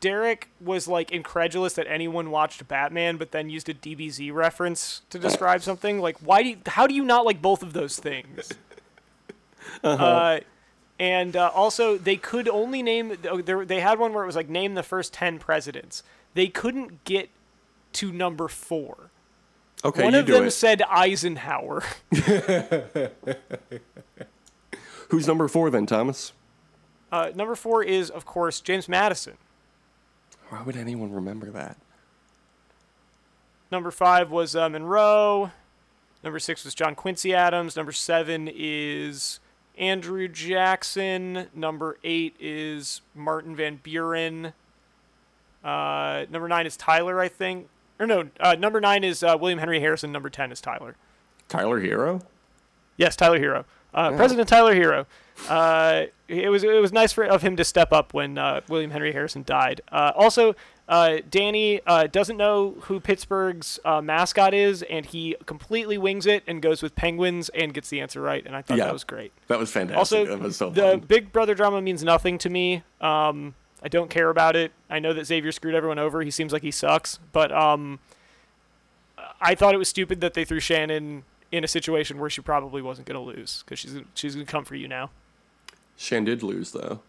Derek 0.00 0.48
was 0.60 0.88
like 0.88 1.10
incredulous 1.10 1.74
that 1.74 1.86
anyone 1.88 2.30
watched 2.30 2.66
Batman, 2.68 3.16
but 3.16 3.32
then 3.32 3.48
used 3.48 3.68
a 3.68 3.74
DBZ 3.74 4.32
reference 4.32 5.02
to 5.10 5.18
describe 5.18 5.62
something. 5.62 6.00
Like, 6.00 6.18
why 6.18 6.42
do 6.42 6.48
you, 6.50 6.56
how 6.66 6.86
do 6.86 6.94
you 6.94 7.04
not 7.04 7.24
like 7.24 7.40
both 7.40 7.62
of 7.62 7.72
those 7.72 7.98
things? 7.98 8.52
uh 9.84 10.40
and 10.98 11.36
uh, 11.36 11.50
also, 11.54 11.98
they 11.98 12.16
could 12.16 12.48
only 12.48 12.82
name. 12.82 13.18
oh, 13.28 13.42
They 13.42 13.80
had 13.80 13.98
one 13.98 14.14
where 14.14 14.22
it 14.22 14.26
was 14.26 14.36
like 14.36 14.48
name 14.48 14.74
the 14.74 14.82
first 14.82 15.12
ten 15.12 15.38
presidents. 15.38 16.02
They 16.32 16.48
couldn't 16.48 17.04
get 17.04 17.28
to 17.96 18.12
number 18.12 18.48
four. 18.48 19.10
Okay, 19.84 20.04
one 20.04 20.14
of 20.14 20.26
them 20.26 20.44
it. 20.44 20.50
said 20.52 20.82
Eisenhower. 20.82 21.82
Who's 25.10 25.26
number 25.26 25.48
four 25.48 25.70
then, 25.70 25.86
Thomas? 25.86 26.32
Uh, 27.12 27.30
number 27.34 27.54
four 27.54 27.82
is, 27.82 28.10
of 28.10 28.24
course, 28.24 28.60
James 28.60 28.88
Madison. 28.88 29.34
Why 30.48 30.62
would 30.62 30.76
anyone 30.76 31.12
remember 31.12 31.50
that? 31.50 31.76
Number 33.70 33.90
five 33.90 34.30
was 34.30 34.54
uh, 34.56 34.68
Monroe. 34.68 35.50
Number 36.22 36.38
six 36.38 36.64
was 36.64 36.74
John 36.74 36.94
Quincy 36.94 37.34
Adams. 37.34 37.76
Number 37.76 37.92
seven 37.92 38.48
is 38.52 39.40
Andrew 39.78 40.28
Jackson. 40.28 41.48
Number 41.54 41.98
eight 42.02 42.34
is 42.40 43.02
Martin 43.14 43.54
Van 43.54 43.76
Buren. 43.82 44.52
Uh, 45.62 46.26
number 46.30 46.48
nine 46.48 46.66
is 46.66 46.76
Tyler, 46.76 47.20
I 47.20 47.28
think. 47.28 47.68
Or 47.98 48.06
no, 48.06 48.28
uh, 48.40 48.54
number 48.58 48.80
nine 48.80 49.04
is 49.04 49.22
uh, 49.22 49.36
William 49.40 49.58
Henry 49.58 49.80
Harrison. 49.80 50.12
Number 50.12 50.28
ten 50.30 50.52
is 50.52 50.60
Tyler. 50.60 50.96
Tyler 51.48 51.80
Herro? 51.80 52.22
Yes, 52.96 53.16
Tyler 53.16 53.38
Herro. 53.38 53.64
Uh, 53.94 54.10
President 54.16 54.48
Tyler 54.48 54.74
Herro. 54.74 55.06
Uh, 55.48 56.06
it 56.28 56.48
was 56.50 56.64
it 56.64 56.80
was 56.80 56.92
nice 56.92 57.12
for 57.12 57.24
of 57.24 57.40
him 57.42 57.56
to 57.56 57.64
step 57.64 57.92
up 57.92 58.12
when 58.12 58.36
uh, 58.36 58.60
William 58.68 58.90
Henry 58.90 59.12
Harrison 59.12 59.42
died. 59.44 59.80
Uh, 59.90 60.12
also, 60.14 60.54
uh, 60.88 61.18
Danny 61.30 61.80
uh, 61.86 62.06
doesn't 62.06 62.36
know 62.36 62.72
who 62.82 63.00
Pittsburgh's 63.00 63.78
uh, 63.84 64.02
mascot 64.02 64.52
is, 64.52 64.82
and 64.82 65.06
he 65.06 65.36
completely 65.46 65.96
wings 65.98 66.26
it 66.26 66.42
and 66.46 66.60
goes 66.60 66.82
with 66.82 66.94
penguins 66.94 67.48
and 67.50 67.72
gets 67.72 67.88
the 67.88 68.00
answer 68.00 68.20
right. 68.20 68.44
And 68.44 68.54
I 68.56 68.60
thought 68.62 68.76
Yeah. 68.78 68.84
that 68.84 68.92
was 68.92 69.04
great. 69.04 69.32
That 69.48 69.58
was 69.58 69.70
fantastic. 69.70 69.98
Also, 69.98 70.26
that 70.26 70.40
was 70.40 70.56
so 70.56 70.70
the. 70.70 71.00
Big 71.06 71.32
Brother 71.32 71.54
drama 71.54 71.80
means 71.80 72.02
nothing 72.04 72.36
to 72.38 72.50
me. 72.50 72.82
Um, 73.00 73.54
I 73.82 73.88
don't 73.88 74.10
care 74.10 74.30
about 74.30 74.56
it. 74.56 74.72
I 74.88 74.98
know 74.98 75.12
that 75.12 75.26
Xavier 75.26 75.52
screwed 75.52 75.74
everyone 75.74 75.98
over. 75.98 76.22
He 76.22 76.30
seems 76.30 76.52
like 76.52 76.62
he 76.62 76.70
sucks, 76.70 77.18
but 77.32 77.52
um, 77.52 77.98
I 79.40 79.54
thought 79.54 79.74
it 79.74 79.78
was 79.78 79.88
stupid 79.88 80.20
that 80.20 80.34
they 80.34 80.44
threw 80.44 80.60
Shannon 80.60 81.24
in 81.52 81.62
a 81.64 81.68
situation 81.68 82.18
where 82.18 82.30
she 82.30 82.40
probably 82.40 82.82
wasn't 82.82 83.06
going 83.06 83.18
to 83.18 83.36
lose 83.36 83.62
because 83.64 83.78
she's 83.78 83.96
she's 84.14 84.34
going 84.34 84.46
to 84.46 84.50
come 84.50 84.64
for 84.64 84.74
you 84.74 84.88
now. 84.88 85.10
Shan 85.96 86.24
did 86.24 86.42
lose 86.42 86.72
though. 86.72 87.00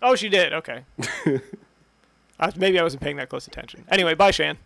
Oh, 0.00 0.14
she 0.14 0.28
did. 0.28 0.52
Okay. 0.52 0.84
uh, 2.40 2.50
maybe 2.56 2.78
I 2.78 2.82
wasn't 2.82 3.02
paying 3.02 3.16
that 3.16 3.28
close 3.28 3.46
attention. 3.46 3.84
Anyway, 3.88 4.14
bye, 4.14 4.30
Shan. 4.30 4.58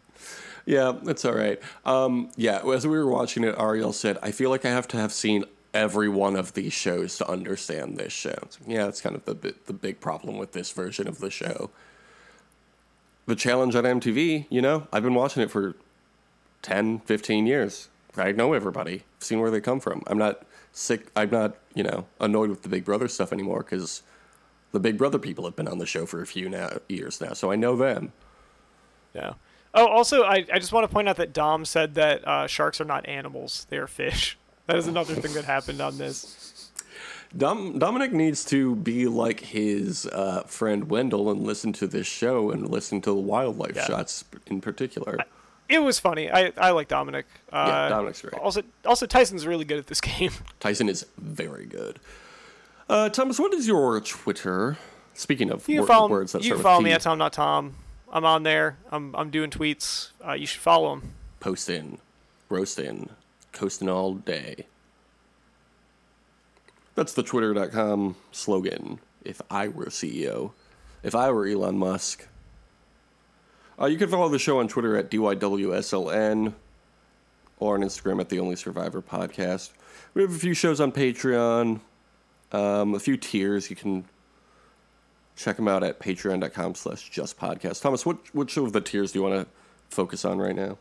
Yeah, 0.67 0.93
that's 1.03 1.25
all 1.25 1.35
right. 1.35 1.61
Um, 1.85 2.31
yeah, 2.37 2.61
as 2.69 2.87
we 2.87 2.97
were 2.97 3.09
watching 3.09 3.43
it, 3.43 3.55
Ariel 3.59 3.93
said, 3.93 4.19
"I 4.23 4.31
feel 4.31 4.51
like 4.51 4.65
I 4.65 4.71
have 4.71 4.87
to 4.89 4.97
have 4.97 5.13
seen 5.13 5.45
every 5.75 6.09
one 6.09 6.37
of 6.37 6.55
these 6.55 6.73
shows 6.73 7.17
to 7.19 7.29
understand 7.29 7.97
this 7.97 8.13
show." 8.13 8.39
It's 8.43 8.59
yeah, 8.67 8.85
that's 8.85 9.01
kind 9.01 9.17
of 9.17 9.25
the 9.25 9.55
the 9.67 9.73
big 9.73 10.01
problem 10.01 10.39
with 10.39 10.53
this 10.53 10.71
version 10.73 11.09
of 11.09 11.19
the 11.19 11.31
show. 11.31 11.71
The 13.27 13.37
challenge 13.37 13.77
on 13.77 13.85
MTV, 13.85 14.47
you 14.51 14.61
know, 14.61 14.89
I've 14.93 15.05
been 15.05 15.15
watching 15.15 15.45
it 15.45 15.51
for 15.51 15.77
10, 16.63 17.01
15 17.01 17.47
years. 17.47 17.89
I 18.17 18.33
know 18.33 18.53
everybody. 18.53 19.05
I've 19.19 19.25
seen 19.25 19.41
where 19.41 19.51
they 19.51 19.61
come 19.61 19.81
from. 19.81 20.03
I'm 20.07 20.19
not 20.19 20.43
sick. 20.73 21.07
I'm 21.15 21.31
not, 21.31 21.57
you 21.75 21.83
know, 21.83 22.07
annoyed 22.21 22.51
with 22.51 22.63
the 22.63 22.69
Big 22.69 22.85
Brother 22.85 23.09
stuff 23.09 23.33
anymore 23.33 23.61
because 23.61 24.03
the 24.73 24.81
Big 24.81 24.99
Brother 24.99 25.19
people 25.19 25.45
have 25.45 25.57
been 25.57 25.69
on 25.69 25.79
the 25.79 25.87
show 25.87 26.07
for 26.07 26.21
a 26.21 26.27
few 26.27 26.49
now, 26.49 26.79
years 26.89 27.21
now, 27.21 27.33
so 27.33 27.51
I 27.51 27.57
know 27.57 27.77
them. 27.77 28.13
Yeah. 29.15 29.35
Oh, 29.75 29.87
also, 29.87 30.23
I, 30.23 30.45
I 30.53 30.59
just 30.59 30.73
want 30.73 30.85
to 30.85 30.93
point 30.93 31.09
out 31.09 31.17
that 31.17 31.33
Dom 31.33 31.65
said 31.65 31.95
that 31.95 32.27
uh, 32.27 32.47
sharks 32.47 32.81
are 32.81 32.85
not 32.85 33.09
animals; 33.09 33.67
they 33.71 33.79
are 33.79 33.87
fish. 33.87 34.37
That 34.67 34.77
is 34.77 34.87
another 34.87 35.15
thing 35.15 35.33
that 35.35 35.45
happened 35.45 35.81
on 35.81 35.99
this. 35.99 36.71
Dom, 37.37 37.79
Dominic 37.79 38.13
needs 38.13 38.45
to 38.47 38.77
be 38.77 39.07
like 39.07 39.41
his 39.41 40.07
uh, 40.07 40.43
friend 40.43 40.91
Wendell 40.91 41.31
and 41.31 41.41
listen 41.43 41.73
to 41.75 41.87
this 41.87 42.07
show 42.07 42.51
and 42.51 42.69
listen 42.71 43.01
to 43.03 43.11
the 43.11 43.17
wildlife 43.17 43.75
Yeah. 43.75 43.87
shots 43.87 44.25
in 44.47 44.61
particular. 44.61 45.19
It 45.69 45.79
was 45.83 45.99
funny. 45.99 46.31
I, 46.31 46.53
I 46.59 46.71
like 46.73 46.89
Dominic. 46.89 47.25
Uh, 47.51 47.65
Yeah, 47.69 47.89
Dominic's 47.89 48.21
great. 48.21 48.35
Also, 48.35 48.63
also 48.85 49.07
Tyson's 49.07 49.47
really 49.47 49.65
good 49.65 49.79
at 49.79 49.87
this 49.87 50.01
game. 50.03 50.33
Tyson 50.61 50.89
is 50.91 51.07
very 51.17 51.65
good. 51.65 51.99
Uh, 52.89 53.09
Thomas, 53.09 53.39
what 53.39 53.55
is 53.55 53.67
your 53.67 53.99
Twitter? 54.03 54.77
Speaking 55.15 55.51
of 55.51 55.67
You 55.69 55.79
wor- 55.81 55.87
follow, 55.87 56.09
words 56.09 56.33
that 56.33 56.45
you 56.45 56.59
follow 56.59 56.81
me 56.83 56.93
at 56.93 57.01
Tom 57.03 57.17
Not 57.19 57.33
Tom. 57.33 57.75
I'm 58.13 58.25
on 58.27 58.43
there. 58.43 58.77
I'm 58.91 59.15
I'm 59.15 59.31
doing 59.31 59.49
tweets. 59.51 60.11
Uh, 60.27 60.33
you 60.33 60.45
should 60.47 60.61
follow 60.61 60.93
him. 60.93 61.13
posting, 61.41 61.99
roasting, 62.51 63.09
coasting 63.53 63.89
all 63.89 64.15
day. 64.15 64.67
That's 66.95 67.15
the 67.15 67.23
twitter.com 67.23 68.17
slogan. 68.33 69.01
If 69.25 69.41
I 69.51 69.69
were 69.69 69.87
CEO, 69.87 70.53
if 71.03 71.15
I 71.15 71.31
were 71.31 71.47
Elon 71.47 71.79
Musk. 71.79 72.27
Uh, 73.81 73.87
you 73.87 73.97
can 73.97 74.09
follow 74.09 74.29
the 74.29 74.39
show 74.39 74.61
on 74.61 74.69
Twitter 74.69 74.97
at 74.97 75.11
DYWSLN 75.11 76.53
or 77.59 77.75
on 77.75 77.81
Instagram 77.83 78.21
at 78.21 78.29
The 78.29 78.39
Only 78.39 78.57
Survivor 78.57 79.01
Podcast. 79.01 79.71
We 80.15 80.23
have 80.23 80.35
a 80.35 80.39
few 80.39 80.55
shows 80.55 80.81
on 80.81 80.93
Patreon, 80.93 81.81
um, 82.53 82.95
a 82.95 83.01
few 83.01 83.17
tiers. 83.17 83.71
You 83.71 83.77
can 83.77 84.05
check 85.37 85.57
them 85.57 85.69
out 85.69 85.83
at 85.83 85.99
patreon.com 85.99 86.75
slash 86.75 87.11
justpodcast. 87.11 87.81
Thomas, 87.81 88.05
what, 88.05 88.19
which 88.35 88.57
of 88.57 88.73
the 88.73 88.81
tiers 88.81 89.13
do 89.13 89.21
you 89.21 89.23
want 89.23 89.43
to 89.43 89.47
focus 89.89 90.25
on 90.25 90.39
right 90.39 90.55
now? 90.55 90.77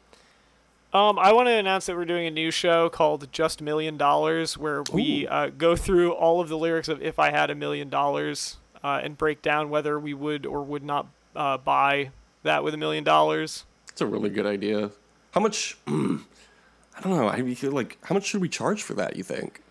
Um, 0.93 1.17
I 1.17 1.31
want 1.31 1.47
to 1.47 1.53
announce 1.53 1.85
that 1.85 1.95
we're 1.95 2.03
doing 2.03 2.27
a 2.27 2.31
new 2.31 2.51
show 2.51 2.89
called 2.89 3.31
Just 3.31 3.61
Million 3.61 3.95
Dollars, 3.95 4.57
where 4.57 4.83
we 4.91 5.25
uh, 5.25 5.47
go 5.47 5.75
through 5.75 6.11
all 6.11 6.41
of 6.41 6.49
the 6.49 6.57
lyrics 6.57 6.89
of 6.89 7.01
"If 7.01 7.17
I 7.17 7.31
Had 7.31 7.49
a 7.49 7.55
Million 7.55 7.89
Dollars" 7.89 8.57
uh, 8.83 8.99
and 9.01 9.17
break 9.17 9.41
down 9.41 9.69
whether 9.69 9.97
we 9.97 10.13
would 10.13 10.45
or 10.45 10.63
would 10.63 10.83
not 10.83 11.07
uh, 11.35 11.57
buy 11.57 12.11
that 12.43 12.63
with 12.63 12.73
a 12.73 12.77
million 12.77 13.03
dollars. 13.03 13.65
It's 13.89 14.01
a 14.01 14.05
really 14.05 14.29
good 14.29 14.45
idea. 14.45 14.91
How 15.31 15.41
much? 15.41 15.77
I 15.87 17.01
don't 17.01 17.15
know. 17.15 17.29
I 17.29 17.53
feel 17.53 17.71
like 17.71 17.97
how 18.03 18.13
much 18.13 18.25
should 18.25 18.41
we 18.41 18.49
charge 18.49 18.83
for 18.83 18.93
that? 18.95 19.15
You 19.15 19.23
think? 19.23 19.61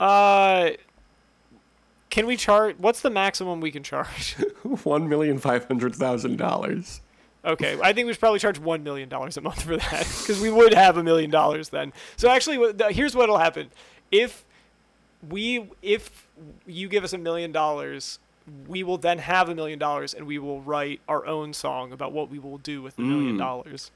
Uh, 0.00 0.70
can 2.10 2.26
we 2.26 2.36
charge? 2.36 2.76
What's 2.78 3.00
the 3.00 3.10
maximum 3.10 3.60
we 3.60 3.70
can 3.70 3.82
charge? 3.82 4.34
One 4.82 5.08
million 5.08 5.38
five 5.38 5.66
hundred 5.66 5.94
thousand 5.94 6.36
dollars. 6.36 7.00
Okay, 7.44 7.76
I 7.82 7.92
think 7.92 8.06
we 8.06 8.12
should 8.12 8.20
probably 8.20 8.38
charge 8.38 8.58
one 8.58 8.84
million 8.84 9.08
dollars 9.08 9.36
a 9.36 9.40
month 9.40 9.62
for 9.62 9.76
that 9.76 10.06
because 10.20 10.40
we 10.40 10.50
would 10.50 10.74
have 10.74 10.96
a 10.96 11.02
million 11.02 11.30
dollars 11.30 11.70
then. 11.70 11.92
So 12.16 12.28
actually, 12.28 12.72
here's 12.90 13.16
what'll 13.16 13.38
happen: 13.38 13.70
if 14.10 14.44
we, 15.28 15.68
if 15.82 16.26
you 16.66 16.88
give 16.88 17.02
us 17.02 17.12
a 17.12 17.18
million 17.18 17.50
dollars, 17.50 18.20
we 18.68 18.84
will 18.84 18.98
then 18.98 19.18
have 19.18 19.48
a 19.48 19.54
million 19.54 19.78
dollars, 19.78 20.14
and 20.14 20.26
we 20.26 20.38
will 20.38 20.60
write 20.60 21.00
our 21.08 21.26
own 21.26 21.52
song 21.52 21.92
about 21.92 22.12
what 22.12 22.30
we 22.30 22.38
will 22.38 22.58
do 22.58 22.80
with 22.80 22.96
the 22.96 23.02
million 23.02 23.36
mm. 23.36 23.38
dollars. 23.38 23.90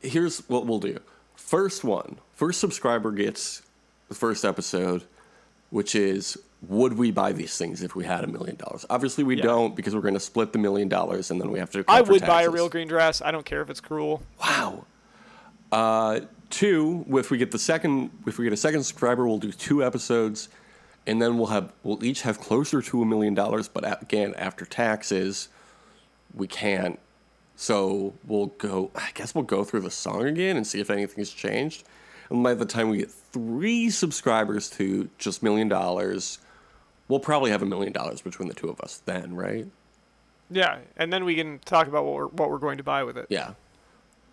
Here's 0.00 0.40
what 0.48 0.66
we'll 0.66 0.80
do. 0.80 0.98
First 1.36 1.84
one, 1.84 2.18
first 2.34 2.60
subscriber 2.60 3.12
gets 3.12 3.62
the 4.08 4.14
first 4.14 4.44
episode, 4.44 5.04
which 5.70 5.94
is 5.94 6.36
would 6.68 6.98
we 6.98 7.10
buy 7.10 7.32
these 7.32 7.56
things 7.56 7.82
if 7.82 7.94
we 7.94 8.04
had 8.04 8.22
a 8.22 8.26
million 8.26 8.56
dollars? 8.56 8.84
Obviously, 8.90 9.24
we 9.24 9.36
Yeah. 9.36 9.44
don't 9.44 9.74
because 9.76 9.94
we're 9.94 10.00
going 10.02 10.14
to 10.14 10.20
split 10.20 10.52
the 10.52 10.58
million 10.58 10.88
dollars 10.88 11.30
and 11.30 11.40
then 11.40 11.50
we 11.50 11.58
have 11.58 11.70
to. 11.70 11.84
I 11.88 12.02
would 12.02 12.26
buy 12.26 12.42
a 12.42 12.50
real 12.50 12.68
green 12.68 12.88
dress. 12.88 13.22
I 13.22 13.30
don't 13.30 13.46
care 13.46 13.62
if 13.62 13.70
it's 13.70 13.80
cruel. 13.80 14.22
Wow. 14.40 14.84
Uh, 15.72 16.20
two, 16.50 17.04
if 17.10 17.30
we 17.30 17.38
get 17.38 17.50
the 17.50 17.58
second, 17.58 18.10
if 18.26 18.38
we 18.38 18.44
get 18.44 18.52
a 18.52 18.56
second 18.56 18.82
subscriber, 18.82 19.26
we'll 19.26 19.38
do 19.38 19.52
two 19.52 19.84
episodes, 19.84 20.48
and 21.06 21.22
then 21.22 21.38
we'll 21.38 21.46
have 21.46 21.72
we'll 21.82 22.02
each 22.04 22.22
have 22.22 22.40
closer 22.40 22.82
to 22.82 23.02
a 23.02 23.06
million 23.06 23.34
dollars. 23.34 23.68
But 23.68 24.02
again, 24.02 24.34
after 24.36 24.64
taxes, 24.64 25.48
we 26.34 26.46
can't. 26.46 26.98
So 27.56 28.14
we'll 28.26 28.46
go. 28.46 28.90
I 28.94 29.10
guess 29.14 29.34
we'll 29.34 29.44
go 29.44 29.64
through 29.64 29.80
the 29.80 29.90
song 29.90 30.24
again 30.26 30.56
and 30.56 30.66
see 30.66 30.80
if 30.80 30.90
anything's 30.90 31.30
changed. 31.30 31.84
And 32.30 32.42
by 32.42 32.54
the 32.54 32.64
time 32.66 32.90
we 32.90 32.98
get 32.98 33.10
three 33.10 33.90
subscribers 33.90 34.68
to 34.70 35.08
just 35.18 35.42
million 35.42 35.68
dollars, 35.68 36.38
we'll 37.10 37.20
probably 37.20 37.50
have 37.50 37.60
a 37.62 37.66
million 37.66 37.92
dollars 37.92 38.22
between 38.22 38.48
the 38.48 38.54
two 38.54 38.70
of 38.70 38.80
us. 38.80 39.02
Then, 39.04 39.34
right? 39.34 39.66
Yeah, 40.50 40.78
and 40.96 41.12
then 41.12 41.24
we 41.24 41.34
can 41.34 41.58
talk 41.60 41.86
about 41.86 42.04
what 42.04 42.14
we're 42.14 42.26
what 42.28 42.50
we're 42.50 42.58
going 42.58 42.78
to 42.78 42.84
buy 42.84 43.04
with 43.04 43.18
it. 43.18 43.26
Yeah. 43.28 43.52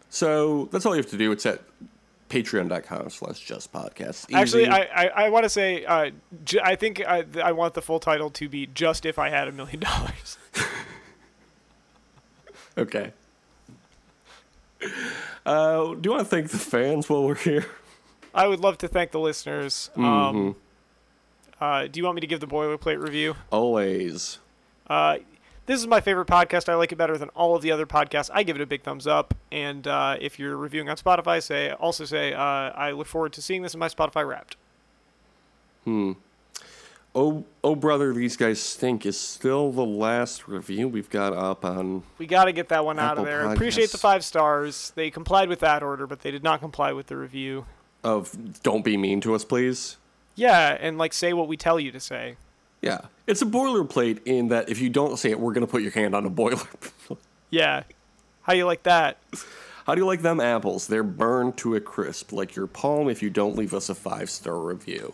So 0.10 0.70
that's 0.72 0.86
all 0.86 0.96
you 0.96 1.02
have 1.02 1.12
to 1.12 1.18
do. 1.18 1.32
It's 1.34 1.46
at 1.46 1.62
patreon.com 2.30 3.10
slash 3.10 3.40
just 3.40 3.74
podcast. 3.74 4.34
Actually, 4.34 4.68
I, 4.68 4.82
I, 4.84 5.08
I 5.08 5.30
want 5.30 5.44
to 5.44 5.50
say, 5.50 5.84
uh, 5.86 6.12
j- 6.46 6.62
I 6.64 6.76
think 6.76 7.02
I, 7.06 7.26
I 7.44 7.52
want 7.52 7.74
the 7.74 7.82
full 7.82 8.00
title 8.00 8.30
to 8.32 8.48
be 8.48 8.68
"Just 8.68 9.06
If 9.06 9.20
I 9.20 9.30
Had 9.30 9.48
a 9.48 9.52
Million 9.52 9.80
Dollars." 9.82 10.38
Okay. 12.78 13.12
Uh, 15.46 15.96
do 15.96 16.02
you 16.04 16.12
want 16.12 16.20
to 16.22 16.26
thank 16.26 16.50
the 16.50 16.60
fans 16.60 17.10
while 17.10 17.24
we're 17.24 17.36
here? 17.36 17.66
I 18.36 18.46
would 18.46 18.60
love 18.60 18.78
to 18.80 18.88
thank 18.88 19.12
the 19.12 19.20
listeners. 19.20 19.90
Um, 19.96 20.56
uh, 21.60 21.88
do 21.88 22.00
you 22.00 22.04
want 22.04 22.16
me 22.16 22.22
to 22.22 22.28
give 22.28 22.40
the 22.40 22.48
boilerplate 22.48 23.02
review? 23.02 23.36
Always. 23.52 24.40
Uh, 24.88 25.18
this 25.66 25.82
is 25.82 25.88
my 25.88 26.00
favorite 26.00 26.28
podcast. 26.28 26.70
I 26.70 26.76
like 26.76 26.92
it 26.92 26.96
better 26.96 27.18
than 27.18 27.30
all 27.30 27.56
of 27.56 27.62
the 27.62 27.72
other 27.72 27.86
podcasts. 27.86 28.30
I 28.34 28.44
give 28.44 28.56
it 28.56 28.62
a 28.62 28.66
big 28.66 28.84
thumbs 28.84 29.06
up. 29.06 29.34
And 29.52 29.86
uh, 29.86 30.18
if 30.20 30.40
you're 30.40 30.56
reviewing 30.56 30.90
on 30.90 30.96
Spotify, 30.96 31.44
say 31.44 31.72
also 31.72 32.06
say 32.06 32.34
uh, 32.34 32.42
I 32.42 32.92
look 32.92 33.08
forward 33.08 33.34
to 33.34 33.42
seeing 33.42 33.64
this 33.64 33.74
in 33.74 33.80
my 33.80 33.90
Spotify 33.90 34.26
Wrapped. 34.28 34.56
Hmm. 35.84 36.14
Oh, 37.14 37.46
oh, 37.64 37.74
brother, 37.76 38.14
these 38.14 38.38
guys 38.38 38.62
stink 38.62 39.06
is 39.06 39.20
still 39.20 39.72
the 39.72 39.86
last 39.86 40.48
review 40.48 40.88
we've 40.88 41.10
got 41.10 41.34
up 41.34 41.66
on. 41.66 42.04
We 42.20 42.28
got 42.28 42.46
to 42.46 42.52
get 42.52 42.70
that 42.70 42.86
one 42.86 43.00
out 43.00 43.18
of 43.18 43.26
there. 43.26 43.52
Appreciate 43.52 43.92
the 43.92 43.98
five 43.98 44.24
stars. 44.24 44.92
They 44.94 45.10
complied 45.10 45.50
with 45.50 45.60
that 45.62 45.82
order, 45.82 46.06
but 46.06 46.22
they 46.22 46.30
did 46.30 46.44
not 46.44 46.60
comply 46.60 46.94
with 46.94 47.08
the 47.08 47.18
review. 47.18 47.66
Of 48.04 48.62
don't 48.62 48.86
be 48.86 48.98
mean 48.98 49.20
to 49.22 49.34
us, 49.34 49.44
please. 49.44 49.98
Yeah, 50.38 50.78
and 50.80 50.98
like 50.98 51.12
say 51.12 51.34
what 51.34 51.48
we 51.50 51.58
tell 51.58 51.80
you 51.80 51.92
to 51.92 52.00
say. 52.00 52.38
Yeah, 52.82 53.02
it's 53.26 53.42
a 53.42 53.46
boilerplate 53.46 54.20
in 54.26 54.48
that 54.50 54.70
if 54.70 54.80
you 54.80 54.90
don't 54.90 55.18
say 55.18 55.32
it, 55.32 55.40
we're 55.40 55.52
gonna 55.52 55.68
put 55.68 55.82
your 55.82 55.92
hand 55.92 56.16
on 56.16 56.26
a 56.26 56.30
boiler. 56.30 56.62
Yeah. 57.50 57.84
How 58.42 58.52
you 58.54 58.66
like 58.66 58.84
that? 58.84 59.18
How 59.86 59.96
do 59.96 60.02
you 60.02 60.06
like 60.06 60.22
them 60.22 60.42
apples? 60.42 60.88
They're 60.88 61.02
burned 61.04 61.56
to 61.58 61.76
a 61.76 61.82
crisp, 61.82 62.34
like 62.34 62.56
your 62.58 62.68
palm. 62.68 63.08
If 63.10 63.24
you 63.24 63.30
don't 63.30 63.56
leave 63.56 63.74
us 63.74 63.88
a 63.90 63.96
five 63.96 64.30
star 64.30 64.58
review. 64.60 65.14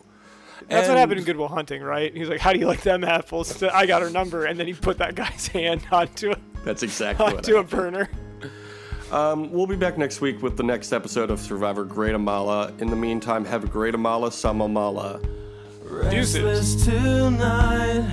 That's 0.68 0.88
what 0.88 0.98
happened 0.98 1.20
in 1.20 1.26
Good 1.26 1.38
Will 1.38 1.48
Hunting, 1.48 1.84
right? 1.84 2.12
He's 2.16 2.28
like, 2.30 2.40
"How 2.40 2.54
do 2.54 2.60
you 2.60 2.66
like 2.68 2.82
them 2.82 3.04
apples?" 3.04 3.50
So 3.50 3.70
I 3.72 3.86
got 3.86 4.02
her 4.02 4.10
number, 4.10 4.46
and 4.46 4.60
then 4.60 4.66
he 4.66 4.74
put 4.74 4.98
that 4.98 5.14
guy's 5.14 5.46
hand 5.54 5.86
onto 5.92 6.32
a, 6.32 6.38
That's 6.66 6.82
exactly 6.82 7.24
what 7.24 7.36
onto 7.38 7.54
a 7.54 7.58
happened. 7.58 7.70
burner. 7.70 8.10
Um, 9.14 9.52
we'll 9.52 9.68
be 9.68 9.76
back 9.76 9.96
next 9.96 10.22
week 10.22 10.42
with 10.42 10.58
the 10.58 10.64
next 10.64 10.92
episode 10.92 11.30
of 11.30 11.40
Survivor 11.40 11.86
Great 11.86 12.16
Amala. 12.16 12.74
In 12.82 12.90
the 12.90 12.96
meantime, 12.96 13.46
have 13.46 13.64
a 13.64 13.68
great 13.68 13.94
Amala, 13.94 14.32
Samamala. 14.32 15.24
Restless 15.84 16.84
tonight, 16.84 18.08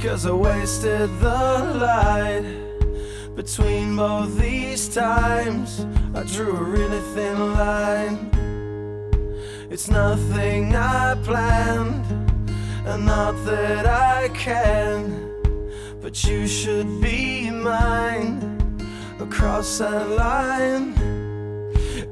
cause 0.00 0.26
I 0.26 0.30
wasted 0.30 1.10
the 1.18 1.74
light. 1.74 3.34
Between 3.34 3.96
both 3.96 4.38
these 4.38 4.88
times, 4.88 5.84
I 6.14 6.22
drew 6.22 6.56
a 6.56 6.62
really 6.62 7.00
thin 7.14 7.54
line. 7.54 8.30
It's 9.70 9.90
nothing 9.90 10.76
I 10.76 11.16
planned, 11.24 12.06
and 12.86 13.04
not 13.04 13.32
that 13.44 13.86
I 13.86 14.28
can. 14.28 15.34
But 16.00 16.22
you 16.22 16.46
should 16.46 17.00
be 17.00 17.50
mine 17.50 18.57
across 19.38 19.78
that 19.78 20.10
line. 20.10 20.92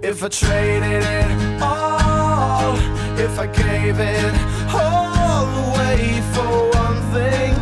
If 0.01 0.23
I 0.23 0.29
traded 0.29 1.03
it 1.03 1.61
all, 1.61 2.77
if 3.19 3.37
I 3.41 3.49
gave 3.49 3.99
it 3.99 4.35
all 4.73 5.45
away 5.67 6.23
for 6.33 6.71
one 6.83 7.03
thing, 7.15 7.53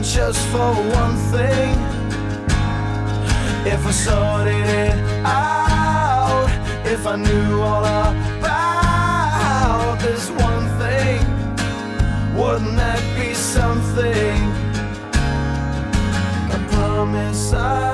just 0.00 0.46
for 0.52 0.72
one 1.00 1.16
thing, 1.34 1.74
if 3.66 3.84
I 3.84 3.90
sorted 3.90 4.68
it 4.84 4.94
out, 5.26 6.48
if 6.86 7.04
I 7.08 7.16
knew 7.16 7.60
all 7.60 7.84
about 7.84 9.98
this 10.00 10.30
one 10.30 10.68
thing, 10.78 11.20
wouldn't 12.38 12.76
that 12.76 13.02
be 13.18 13.34
something? 13.34 14.38
I 16.54 16.56
promise 16.70 17.52
I 17.52 17.90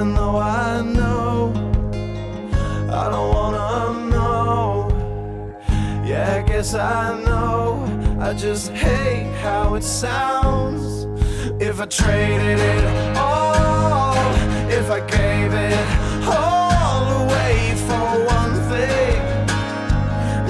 Even 0.00 0.14
though 0.14 0.38
I 0.38 0.80
know 0.80 1.52
I 2.90 3.10
don't 3.10 3.34
wanna 3.34 4.08
know. 4.08 4.88
Yeah, 6.02 6.36
I 6.38 6.48
guess 6.48 6.72
I 6.72 7.22
know. 7.22 7.84
I 8.18 8.32
just 8.32 8.70
hate 8.70 9.30
how 9.42 9.74
it 9.74 9.82
sounds. 9.82 11.04
If 11.60 11.82
I 11.82 11.84
traded 11.84 12.60
it 12.60 13.16
all, 13.18 14.16
if 14.70 14.90
I 14.90 15.00
gave 15.00 15.52
it 15.52 15.86
all 16.26 17.04
away 17.24 17.74
for 17.86 18.08
one 18.38 18.54
thing, 18.72 19.20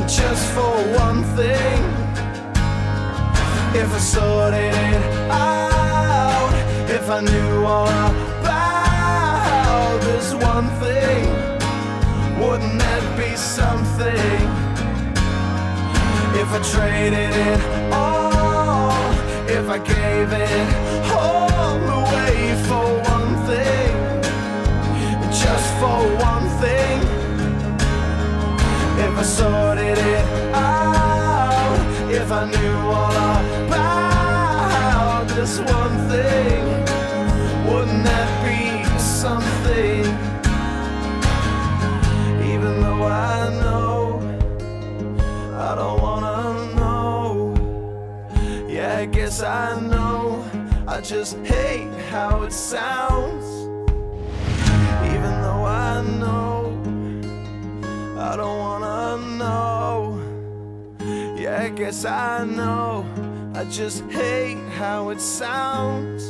just 0.06 0.46
for 0.54 0.74
one 1.04 1.24
thing. 1.34 1.82
If 3.74 3.92
I 3.92 3.98
sorted 3.98 4.74
it 4.94 5.02
out, 5.28 6.54
if 6.88 7.10
I 7.10 7.20
knew 7.20 7.64
all 7.64 7.88
about 7.88 8.29
this 10.20 10.34
one 10.34 10.68
thing, 10.80 11.24
wouldn't 12.38 12.78
that 12.78 13.04
be 13.16 13.30
something? 13.36 14.40
If 16.42 16.48
I 16.56 16.60
traded 16.74 17.32
it 17.48 17.60
all, 17.90 19.12
if 19.48 19.66
I 19.76 19.78
gave 19.78 20.28
it 20.48 20.66
all 21.18 21.80
away 22.00 22.38
for 22.68 22.86
one 23.14 23.32
thing, 23.48 23.92
just 25.42 25.68
for 25.80 25.98
one 26.30 26.46
thing. 26.62 26.98
If 29.06 29.12
I 29.16 29.24
sorted 29.38 29.98
it 30.16 30.24
out, 30.54 31.78
if 32.10 32.30
I 32.30 32.42
knew 32.52 32.76
all 32.94 33.10
about 33.10 33.29
I 51.00 51.02
just 51.02 51.38
hate 51.38 51.88
how 52.10 52.42
it 52.42 52.52
sounds. 52.52 53.46
Even 55.14 55.40
though 55.40 55.64
I 55.64 56.02
know 56.20 56.76
I 58.18 58.36
don't 58.36 58.58
wanna 58.58 59.16
know. 59.38 60.20
Yeah, 61.38 61.62
I 61.62 61.70
guess 61.70 62.04
I 62.04 62.44
know. 62.44 63.06
I 63.54 63.64
just 63.70 64.04
hate 64.10 64.58
how 64.76 65.08
it 65.08 65.22
sounds. 65.22 66.22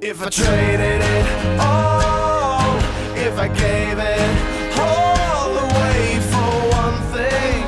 If 0.00 0.22
I 0.22 0.30
traded 0.30 1.02
it 1.02 1.26
all, 1.60 2.74
if 3.18 3.38
I 3.38 3.48
gave 3.48 3.98
it 3.98 4.78
all 4.78 5.58
away 5.66 6.20
for 6.32 6.52
one 6.80 6.98
thing, 7.12 7.60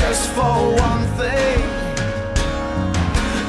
just 0.00 0.30
for 0.30 0.76
one. 0.80 0.83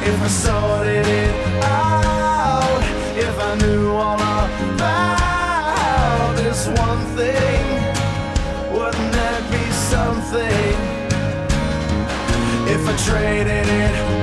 If 0.07 0.21
I 0.21 0.27
sorted 0.27 1.07
it 1.07 1.63
out, 1.63 2.83
if 3.17 3.39
I 3.39 3.55
knew 3.55 3.91
all 3.91 4.19
about 4.75 6.35
this 6.35 6.67
one 6.67 7.03
thing, 7.17 7.65
wouldn't 8.71 9.11
that 9.19 9.41
be 9.51 9.65
something? 9.93 10.75
If 12.67 12.87
I 12.87 12.95
traded 13.07 13.67
it 13.67 14.14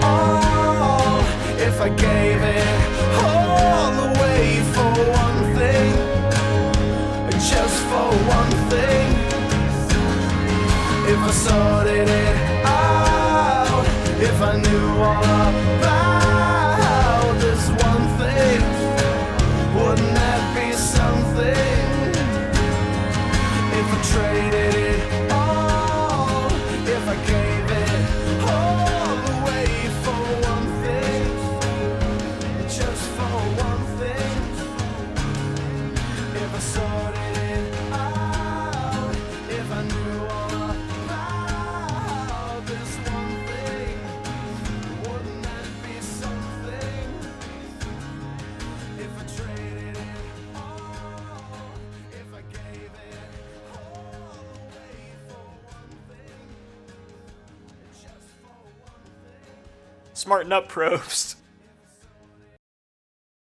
Smarten 60.33 60.53
up, 60.53 60.67
probes. 60.69 61.32